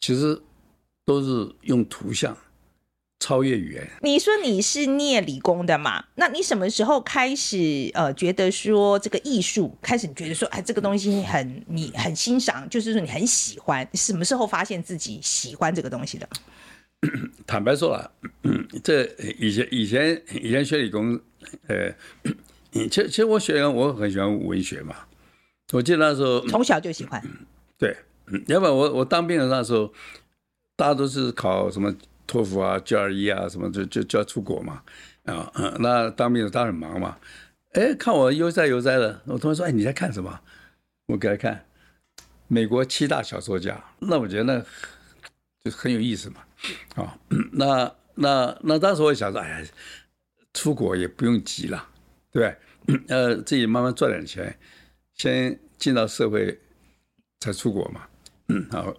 [0.00, 0.40] 其实
[1.04, 2.34] 都是用图像。
[3.22, 3.86] 超越语言。
[4.00, 6.02] 你说你是念理工的嘛？
[6.14, 13.86] 那你什么时候开始呃觉得说这个艺术开始你觉得说哎这个东西很你很欣赏，就是说你很喜欢？
[13.92, 16.26] 你什么时候发现自己喜欢这个东西的？
[17.46, 18.10] 坦白说啊，
[18.82, 19.04] 这
[19.38, 21.20] 以前以前以前学理工，
[21.66, 21.94] 呃，
[22.72, 24.96] 其实其实我学我很喜欢文学嘛。
[25.72, 27.22] 我记得那时候从小就喜欢。
[27.78, 27.96] 对，
[28.46, 29.92] 要不然我我当兵的那时候，
[30.76, 31.94] 大家都是考什么？
[32.26, 34.84] 托福啊，GRE 啊，什么就就就要出国嘛，
[35.24, 37.18] 啊，那当兵的当然很忙嘛，
[37.72, 40.38] 哎，看我悠哉悠哉的，我同学说，哎，你在看什么？
[41.06, 41.66] 我给他看，
[42.46, 44.64] 美国七大小说家，那我觉得那
[45.64, 46.36] 就很有意思嘛，
[46.94, 47.18] 啊，
[47.54, 49.66] 那那那当时我也想说，哎呀，
[50.54, 51.88] 出国也不用急了，
[52.30, 52.56] 对
[52.86, 53.00] 不对？
[53.08, 54.56] 呃，自己慢慢赚点钱，
[55.20, 56.58] 先进到社会
[57.40, 58.08] 才出国嘛，
[58.48, 58.96] 嗯，好。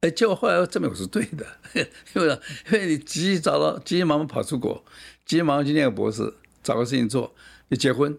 [0.00, 1.46] 哎，结果后来证明我是对的，
[2.16, 4.84] 因为因为你急急找到，急急忙忙跑出国，
[5.24, 7.32] 急急忙忙去念个博士，找个事情做，
[7.68, 8.18] 你结婚，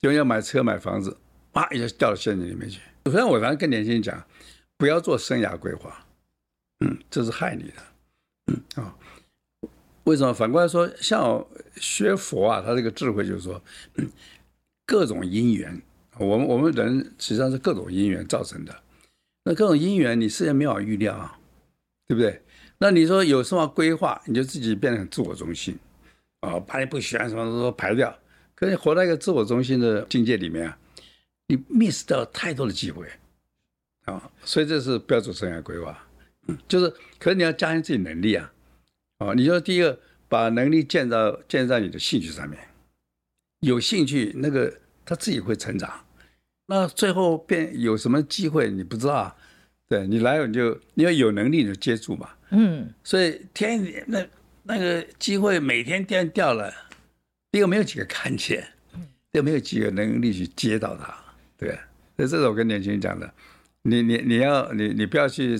[0.00, 1.16] 就要买车买房子，
[1.52, 2.80] 啪一下掉到陷阱里面去。
[3.04, 4.26] 所以我常跟年轻人讲，
[4.76, 6.04] 不要做生涯规划，
[6.80, 7.82] 嗯，这是害你的，
[8.46, 8.96] 嗯啊、
[10.02, 10.34] 为什么？
[10.34, 13.62] 反过来说，像学佛啊，他这个智慧就是说，
[14.84, 15.80] 各种因缘，
[16.18, 18.74] 我们我们人实际上是各种因缘造成的。
[19.44, 21.38] 那各种因缘，你事先没法预料啊，
[22.06, 22.42] 对不对？
[22.78, 25.78] 那你说有什么规划，你就自己变得很自我中心，
[26.40, 28.14] 啊，把你不喜欢什么都排掉。
[28.54, 30.78] 可是你活在一个自我中心的境界里面啊，
[31.46, 33.06] 你 miss 掉太多的机会
[34.04, 34.30] 啊。
[34.44, 35.98] 所以这是不要做生涯规划，
[36.66, 38.52] 就是，可是你要加强自己能力啊，
[39.18, 42.58] 啊，你说第一个把能力建造建在你的兴趣上面，
[43.60, 44.72] 有兴趣那个
[45.04, 46.04] 他自己会成长。
[46.70, 49.36] 那最后变有什么机会你不知道啊？
[49.88, 52.28] 对，你来了你就因为有能力你就接住嘛。
[52.50, 54.26] 嗯，所以天那
[54.64, 56.70] 那个机会每天掉掉了，
[57.50, 58.62] 第一个没有几个看见，
[59.32, 61.16] 又没有几个能力去接到它。
[61.56, 61.70] 对，
[62.16, 63.32] 所以这是我跟年轻人讲的，
[63.82, 65.58] 你你你要你你不要去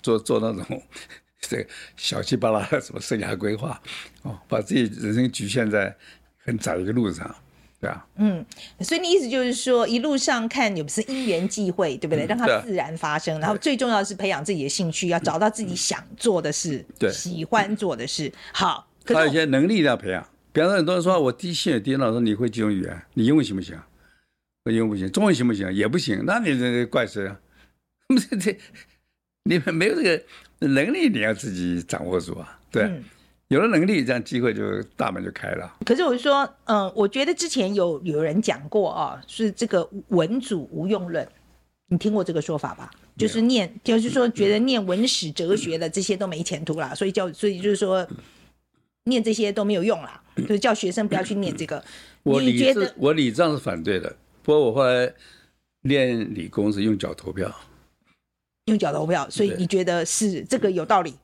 [0.00, 0.82] 做做那种
[1.42, 1.66] 这个
[1.96, 3.78] 小气巴拉的什么生涯规划
[4.22, 5.94] 哦，把自己人生局限在
[6.38, 7.36] 很窄一个路上。
[7.78, 8.42] 对啊，嗯，
[8.80, 12.24] 所以你意思就是说，一路上看有不是因缘际会，对不对？
[12.24, 18.32] 让它自然发生，然后最重要的是培养自己的兴趣，要找到自己想做的事，对，喜欢做的事。
[18.52, 20.26] 好，还有一些能力要培养。
[20.52, 23.02] 比方说，很多人说我低心也低，老师你会几种语言？
[23.12, 23.78] 你英文行不行？
[24.64, 25.70] 我英文不行，中文行不行？
[25.70, 26.24] 也不行。
[26.24, 27.38] 那你这怪谁啊？
[28.30, 28.58] 这这，
[29.44, 30.24] 你们没有这个
[30.66, 32.58] 能力，你要自己掌握住啊。
[32.70, 32.84] 对。
[32.84, 33.04] 嗯
[33.48, 35.76] 有了能力，这样机会就大门就开了。
[35.84, 41.26] 可是我就说，嗯，我觉得之前有有人讲过啊，是这个文主无用论，
[41.88, 42.90] 你听过这个说法吧？
[43.16, 48.06] 就是念，就是说觉得念文史哲学的这些都没前途了，所以叫，所以就是说
[49.04, 51.82] 念这些都没有用了，就是叫学生不要去念这个。
[52.24, 55.14] 我理你觉得我理上是反对的，不过我后来
[55.82, 57.54] 练理工是用脚投票，
[58.64, 61.14] 用脚投票，所以你觉得是这个有道理？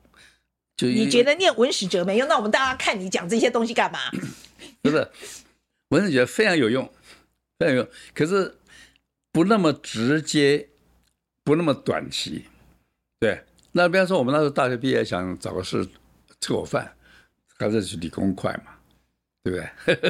[0.75, 2.27] 就你觉得念文史哲没用？
[2.27, 3.99] 那我们大家看你讲这些东西干嘛？
[4.81, 5.07] 不是，
[5.89, 6.91] 文史哲非常有用，
[7.59, 8.57] 非常，有用，可是
[9.31, 10.69] 不那么直接，
[11.43, 12.45] 不那么短期。
[13.19, 15.87] 对，那比方说我们那时候大学毕业想找个事
[16.41, 16.95] 吃口饭，
[17.57, 18.73] 还是去理工快嘛，
[19.43, 19.59] 对不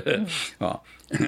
[0.05, 0.15] 对？
[0.57, 0.83] 啊、哦，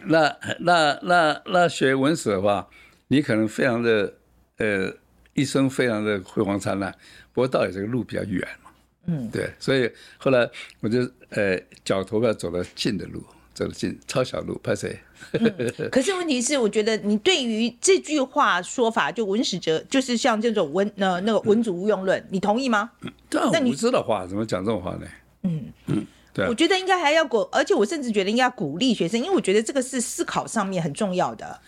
[0.06, 2.68] 那那那那学文史的话，
[3.10, 4.16] 你可能非常的
[4.58, 4.92] 呃
[5.34, 6.92] 一生非常的辉煌灿烂，
[7.34, 8.72] 不过到底这个路比较远嘛，
[9.08, 10.50] 嗯，对，所以后来
[10.82, 13.24] 我就呃脚投票走了近的路。
[13.54, 15.00] 走了近抄小路，拍谁？
[15.32, 22.92] 嗯，可是问题是，我觉得你对于这句话说法，就文史哲，就是像这种文呃那个文主无用论，你同意吗？
[23.30, 25.08] 这样无知的话，怎么讲这种话呢？
[25.44, 31.62] 嗯嗯，对，我觉得应该还要鼓，而且我甚至觉得应该要鼓励学生，因为我觉得这个是思考上面很重要的。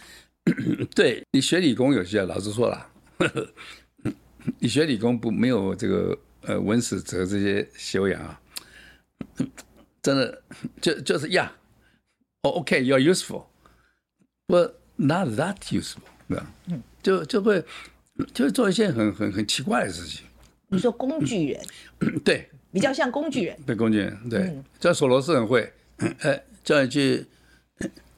[0.94, 2.86] 对，你学理工有些，老师说了，
[4.60, 8.42] 你学理工不没有这个呃文史哲这些修养啊，
[10.02, 10.42] 真的
[10.82, 11.54] 就就是呀。
[12.44, 13.48] Oh, OK, you're useful,
[14.48, 16.46] but not that useful，对吧？
[16.68, 17.66] 嗯，就就会
[18.34, 20.26] 就会做一些很很很奇怪的事情。
[20.70, 21.66] 你说工具人，
[22.00, 23.58] 嗯、对，比较像工具人。
[23.66, 24.56] 对，工具人，对。
[24.80, 25.74] 叫索罗斯很会，
[26.20, 27.26] 哎，叫你去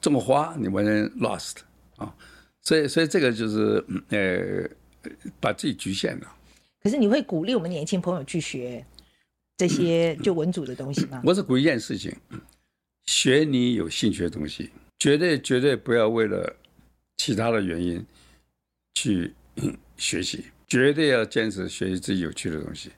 [0.00, 1.56] 种花，你完全 lost
[1.96, 2.14] 啊。
[2.62, 4.68] 所以，所以这个就是呃，
[5.40, 6.26] 把自己局限了。
[6.82, 8.84] 可是你会鼓励我们年轻朋友去学
[9.56, 11.20] 这些就文组的东西吗？
[11.24, 12.14] 我是鼓励一件事情。
[13.06, 16.56] 学你有兴趣的东西，绝对绝对不要为了
[17.16, 18.04] 其他的原因
[18.94, 19.34] 去
[19.96, 22.90] 学习，绝对要坚持学习自己有趣的东西，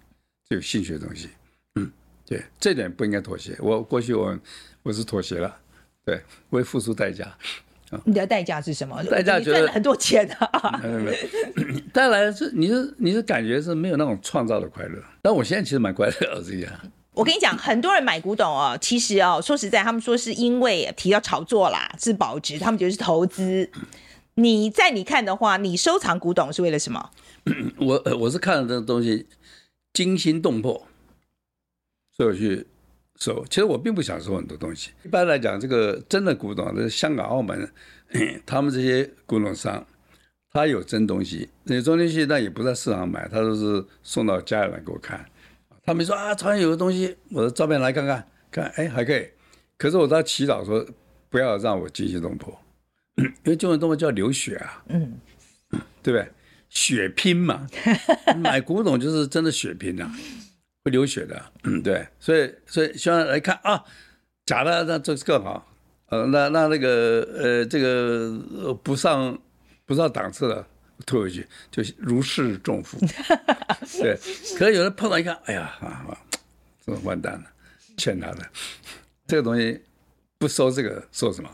[0.45, 1.31] 最有兴趣的东西。
[1.77, 1.91] 嗯，
[2.27, 3.57] 对，这点不应该妥协。
[3.59, 4.39] 我过去我
[4.83, 5.61] 我是妥协了，
[6.05, 7.37] 对，我会付出代价。
[8.05, 9.03] 你的代价是什么？
[9.05, 10.81] 代价赚了很多钱啊！
[10.83, 14.99] 没有没有， 带来是你是你是感觉是没有那种创造的快乐。
[15.21, 16.73] 但我现在其实蛮快乐的，这样。
[17.15, 23.69] 我跟你讲，很多人买古董哦，其实哦，说实在，他们说是因为提到炒作啦，是保值，他们觉得是投资。
[24.37, 27.11] 你在你看的话，你收藏古董是为了什么？
[27.77, 29.27] 我我是看了这个东西
[29.93, 30.87] 惊心动魄，
[32.17, 32.67] 所以我去
[33.23, 33.45] 收。
[33.49, 34.91] 其实我并不想收很多东西。
[35.05, 37.71] 一般来讲，这个真的古董，这香港、澳门，
[38.45, 39.87] 他们这些古董商，
[40.51, 45.25] 他有真东西，那些真东西，但也不在市场买，他都是送到家里来给我看。
[45.85, 49.29] 他们说啊，朝鲜有个东西，我的照片来看看，看，哎，还可以。
[49.79, 50.85] 可是我在祈祷说，
[51.31, 52.61] 不要让我惊心动魄，
[53.17, 55.21] 因为惊心动魄叫流血啊，嗯，
[56.03, 56.29] 对不对？
[56.69, 57.67] 血拼嘛，
[58.39, 60.11] 买古董就是真的血拼啊，
[60.85, 62.07] 会流血的，嗯，对。
[62.19, 63.85] 所以，所以希望来看啊，
[64.47, 65.67] 假的那这是更好，
[66.07, 69.39] 呃，那那那个呃，这个不上
[69.87, 70.67] 不上档次的。
[71.05, 72.97] 退回去就如释重负，
[74.01, 74.17] 对。
[74.57, 76.07] 可是有人碰到一看，哎呀啊，
[76.87, 77.45] 这完蛋了，
[77.97, 78.49] 欠他的
[79.27, 79.83] 这个东西
[80.39, 81.51] 不收，这个收什么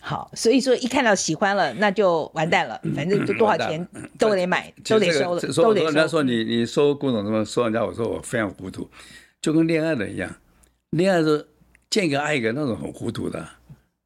[0.00, 3.86] 好，所以说一看到喜欢了，那就完蛋了，反正就多少钱
[4.18, 5.86] 都得买，都得收了，都得收。
[5.86, 8.88] 人家说你你收古董什么收人家，我说我非常糊涂，
[9.40, 10.34] 就跟恋爱的一样，
[10.90, 11.46] 恋爱是
[11.90, 13.48] 见一个爱一个那种很糊涂的，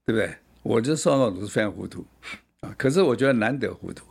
[0.04, 0.34] 对不对？
[0.62, 2.06] 我就收那种都是非常糊涂。
[2.60, 4.04] 啊，可是我觉得难得糊涂，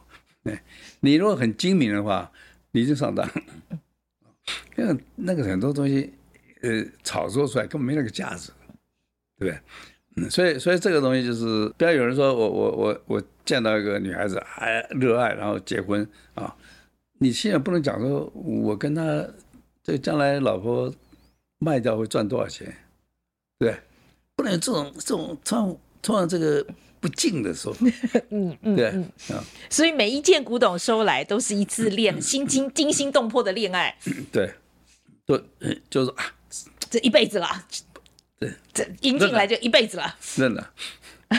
[0.43, 0.61] 哎，
[0.99, 2.29] 你如果很精明的话，
[2.71, 3.25] 你就上当。
[4.77, 6.13] 因为那个很多东西，
[6.61, 8.51] 呃，炒作出来根本没那个价值，
[9.37, 9.59] 对不对？
[10.15, 16.55] 嗯，所以所以这个东西就是，不要有人说我我我我见到一个女孩子还热爱，然后结婚啊，
[17.19, 19.25] 你现在不能讲说我跟她
[19.83, 20.93] 这将来老婆
[21.59, 22.65] 卖掉会赚多少钱，
[23.59, 23.81] 对不对？
[24.35, 26.65] 不能有这种这种创创这个。
[27.01, 27.83] 不敬的说法，
[28.29, 28.89] 嗯嗯，对，
[29.35, 33.97] 啊，所以每一件古董收来都是一次恋心惊惊心动魄的恋爱，
[34.31, 34.53] 对，
[35.25, 35.43] 对，
[35.89, 36.31] 就是啊，
[36.91, 37.47] 这一辈子了，
[38.41, 40.67] 对，这引进来就一辈子了，真的，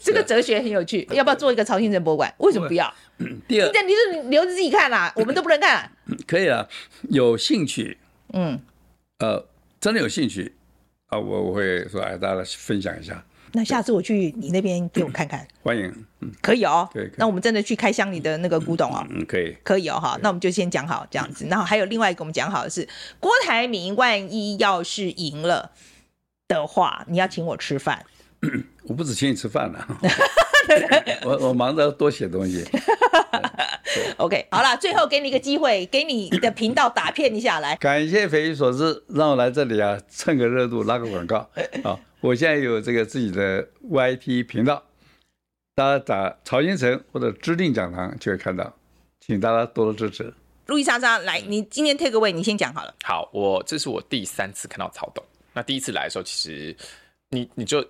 [0.00, 2.32] 这个哲学很有趣，要不要做一个曹兴诚博物馆？
[2.38, 2.94] 为什么不要？
[3.48, 5.90] 第二，你是留着自己看啦， 我们都不能看，
[6.28, 6.68] 可以啊，
[7.10, 7.98] 有兴趣，
[8.32, 8.60] 嗯，
[9.18, 9.48] 呃，
[9.80, 10.54] 真的有兴趣。
[11.08, 13.20] 啊，我我会说，哎，大家来分享一下。
[13.52, 15.46] 那下次我去你那边给我看看。
[15.62, 16.88] 欢迎，嗯，可以哦。
[16.92, 19.06] 对，那我们真的去开箱你的那个古董哦。
[19.10, 20.18] 嗯，可以，可以哦，哈。
[20.22, 21.46] 那我们就先讲好这样子。
[21.48, 25.72] 然后还有另外一个，我们讲好的是郭台铭，万一要是赢了
[26.48, 28.04] 的话，你要请我吃饭。
[28.88, 29.86] 我不止请你吃饭了。
[31.24, 32.64] 我我忙着多写东西。
[34.18, 37.74] OK，好了，最后给你一个机会，给你的频道打片一下来。
[37.76, 41.48] 感谢匪夷所思，让我来这里啊，蹭个热度，拉个广告。
[41.82, 44.84] 好，我现在有这个自己的 YT 频道，
[45.74, 48.70] 大家打曹先成或者知定讲堂就会看到，
[49.20, 50.32] 请大家多多支持。
[50.66, 52.94] 路易莎莎，来，你今天 take away，你先讲好了。
[53.02, 55.24] 好，我这是我第三次看到曹董。
[55.54, 56.76] 那第一次来的时候，其实
[57.30, 57.82] 你你就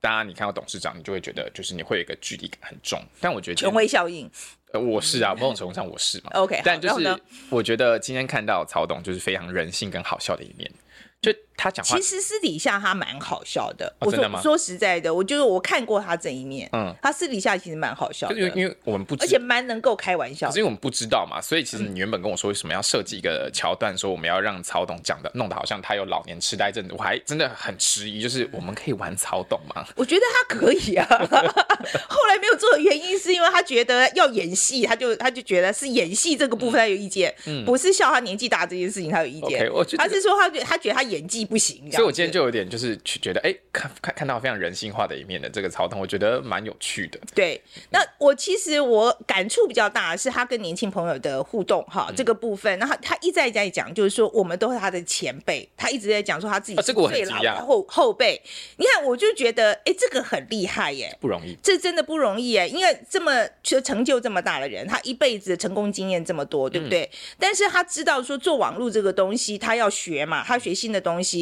[0.00, 2.98] 大家你看到董事长，你就会觉得就是你会有一个距离感很重。
[3.20, 4.28] 但我觉得权威效应，
[4.72, 6.30] 呃，我是啊，某种程度上我是嘛。
[6.32, 7.20] OK，但就是
[7.50, 10.72] 我觉得今天看到曹董就是非常人性跟好笑的一面。
[11.20, 13.86] 就他讲话，其实私底下他蛮好笑的。
[14.00, 14.42] 哦、我说？
[14.42, 16.68] 说实在的，我就是我看过他这一面。
[16.72, 20.48] 嗯，他私底下其实蛮好笑的，因为因为我们不知，而且蛮能够开玩笑。
[20.48, 28.20] 可是因为我们不知道嘛，所以其实你原本跟我说为什么要设计一个桥段，说我们要让曹董讲的弄得好像他有老年痴呆症，我还真的很迟疑。
[28.20, 29.86] 就是我们可以玩曹董吗？
[29.96, 31.06] 我觉得他可以啊。
[32.08, 39.68] 后来没有做的原因是因为他觉得要演戏，他就他就觉得是演戏这个部分他有意见，嗯、不是笑他年纪大这件事情他有意见。
[39.68, 41.90] Okay, 我觉得他是说他觉他觉得他演技不行。
[41.90, 47.18] 所以，我今天就有点就是去觉得，哎、欸，看看看到非常人性化的一面的这个曹董，我觉得蛮有趣的。
[47.34, 52.78] 对，那我其实我感触比较大的是他跟年轻朋友的互动哈，这个部分。
[52.78, 58.40] 然后他一再在讲，就是说我们都是他的前辈，他一直在讲说他自己是最老的后后辈。
[58.76, 67.02] 你看，我就觉得，哎、欸，这个很厉害耶，不容易，这真的不容易耶，因为这么就成就这么大的人，他一辈子的成功经验这么多，对不对？
[67.04, 71.33] 嗯、但是他知道说做网络这个东西，他要学嘛，他学新的东西。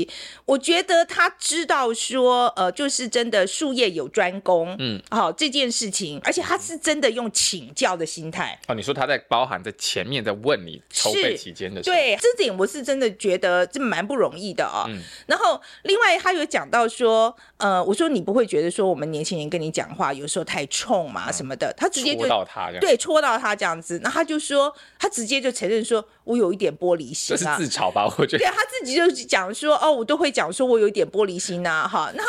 [0.45, 8.59] 我觉得他知道说，呃，就是真的术业有专攻，嗯，好、哦、这件事情，而且他是真的用请教的心态。
[8.69, 14.91] 哦，你说他在包含在前面在问你筹备期间的对，这点我是真的觉得这蛮不容易的啊、哦。
[14.91, 28.05] 嗯、然后另外他有讲到说，呃，我说你不会觉得说我们年轻人跟你讲话有时候太冲嘛什么的，嗯、他直接就戳到他对，戳到他这样子，那他就说他直接就承认说我有一点玻璃心、啊，这是自嘲吧？
[28.19, 30.63] 我觉得，对，他自己就讲说，哦，我都会讲说。
[30.73, 32.23] 我有一点玻璃心呐、啊，哈，那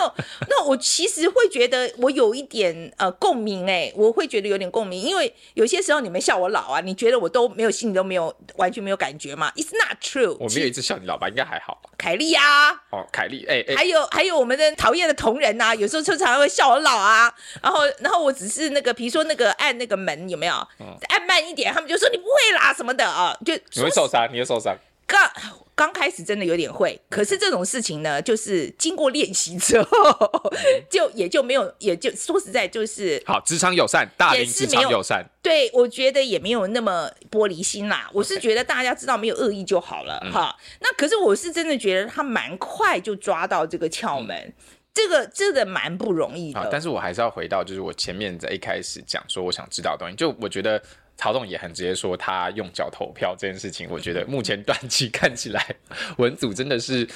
[0.49, 10.35] 那我其实会觉得我有一点呃共鸣哎，我会觉得有点共鸣，因为有些时候你们笑我老啊，你觉得我都没有心里都没有完全没有感觉嘛？It's not true。
[10.39, 11.91] 我没有一直笑你老吧，应该还好吧？
[11.97, 20.53] 凯莉呀，哦，凯莉，哎哎，还有还有我们的讨厌的同仁呐、啊，有时候就常常会笑我老啊，然后然后我只是那个，比如说那个按那个门有没有？
[20.79, 24.75] 嗯、按慢一点，他们就说你不会啦什么的啊，就你会受伤，你会受伤。
[25.05, 25.31] 刚
[25.75, 30.53] 刚开始真的有点会，可是这种事情呢，就是经过练习之后，
[30.87, 35.25] 就也就没有，也就说实在就是好，职场友善，大龄职场友善。
[35.41, 38.07] 对，我觉得也没有那么玻璃心啦。
[38.13, 40.55] 我是觉得大家知道没有恶意就好了哈。
[40.79, 44.53] 那可是我是真的觉得他蛮快就抓到这个窍门，嗯、
[44.93, 46.69] 这个真的蛮不容易的。
[46.71, 50.79] 但是我还是要回到，就是我前面在一开始讲说我想知道的东西，就我觉得。
[51.17, 55.75] 曹总也很直接说，他用脚投票这件事情，我觉得目前 短期看起来，
[56.17, 57.07] 文组真的是。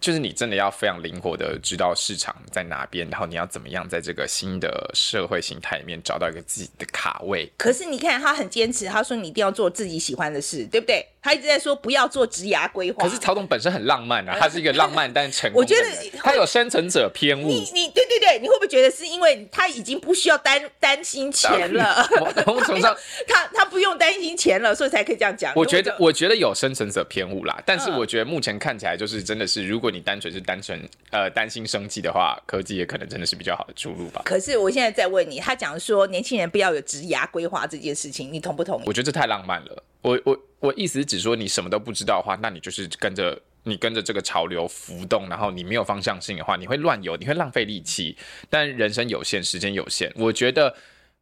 [0.00, 7.50] 就是你真的要非常灵活的知道市场在哪边，然后你要怎么样在这个新的社会形态里面找到一个自己的卡位。
[7.56, 11.04] 可是你看他很坚持，他说你一定要做自己喜欢的事，对不对？
[11.20, 13.02] 他一直在说不要做职涯规划。
[13.04, 15.60] 可是曹董本身很浪漫啊，他是一个浪漫但成功。
[15.60, 15.84] 我觉得
[16.18, 17.48] 他有生存者偏误。
[17.48, 22.08] 你你对对对，你会不会觉得是因为他已经不需要担担心钱了？
[22.46, 22.96] 某种上
[23.26, 25.52] 他他不用担心钱了，所以才可以这样讲。
[25.56, 29.87] 我觉得我觉得有生存者偏误啦，但是我觉得目前看起来就是真的是如果。
[29.88, 30.78] 如果你单纯是单纯
[31.10, 34.20] 呃担心生计的话，科技也可能真的是比较好的出路吧。
[34.22, 38.84] 可是我现在在问你，他讲说年轻人不要有职涯规划这件事情，你同不同意？
[38.84, 39.82] 我觉得这太浪漫了。
[40.02, 48.14] 我我我意思只说，你什么都不知道的话，那你就是跟着你跟着这个潮流浮动，然后你没有方向性的话，你会乱游，你会浪费力气。
[48.50, 50.74] 但人生有限，时间有限，我觉得。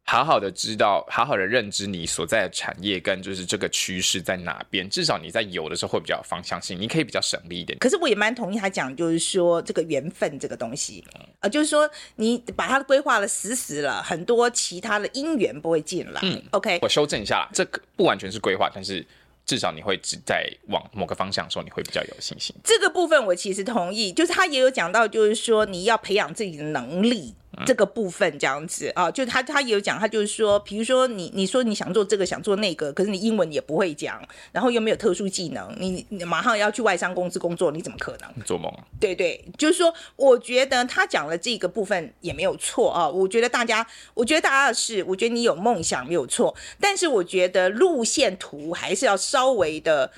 [0.09, 7.77] 好好的知道，好好的认知你所在的产业跟就是这个趋势在哪边，至少你在游的时候会比较有方向性，你可以比较省力一点。
[7.77, 16.21] 可是我也蛮同意他讲，就是说这个缘分这个东西，嗯、呃，就是说你把它规划的死死了，很多其他的因缘不会进来。
[16.23, 19.05] 嗯，OK，我修正一下，这个不完全是规划，但是
[19.45, 22.55] 至少你会只在往某个方向的时候，你会比较有信心。
[22.63, 27.35] 这个部分我其实同意，就是他也有讲到，就是说你要培养自己的能力。
[27.65, 38.43] 这个部分这样子啊，就他他也有讲，他就是说，比如说你你说你想做这个想做那个，可是你英文也不会讲，然后又没有特殊技能，你你马上要去外商公司工作，你怎么可能？
[38.45, 38.83] 做梦啊！
[38.99, 43.09] 对对，就是说，我觉得他讲了这个部分也没有错啊。
[43.09, 50.11] 我觉得大家，我觉得大家是，我觉得你有梦想没有错，但是我觉得路线图还是要稍微的。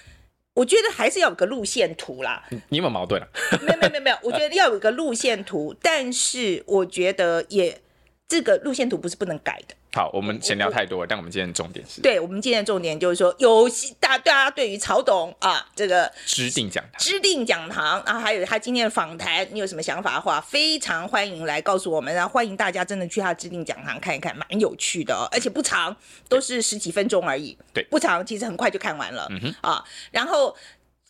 [0.59, 2.43] 我觉得还是要有个路线图啦。
[2.67, 3.27] 你有没有矛盾啊？
[3.63, 7.79] 没有没有没有没有，我觉得要有一个路线图，但是我觉得也
[8.27, 9.75] 这个路线图不是不能改的。
[9.91, 13.67] 好，我们闲聊太多了，但我们今天的重点是，对，我们今天的重点就是说，有
[13.99, 25.95] 大大家对于曹董啊这个知定讲堂，知定讲堂，然后还有他今天的访谈，你有什么想法的话，非常欢迎来告诉我们，然后欢迎大家真的去他知定讲堂看一看，蛮有趣的哦，而且不长，
[26.27, 30.55] 都是十几分钟而已，对，不长，其实很快就看完了，嗯哼，啊，然后。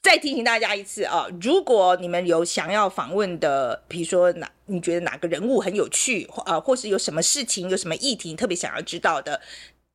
[0.02, 9.40] 再提醒大家一次啊，如果你们有想要访问的，比如说哪你觉得哪个人物很有趣，或啊，或是有什么事情、有什么议题你特别想要知道的，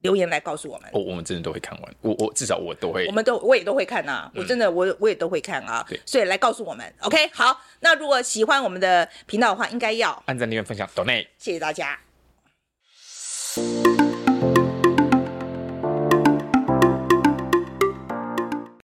[0.02, 0.90] 留言来告诉我们。
[0.92, 6.94] 我、哦、我们真的都会看完，我我至少我都会，我们都我也都会看啊，嗯、我真的我我也都会看啊，对所以来告诉我们。
[7.00, 12.03] OK，好，那如果喜欢我们的频道的话，应该要按赞、订阅、分享，donate，谢谢大家。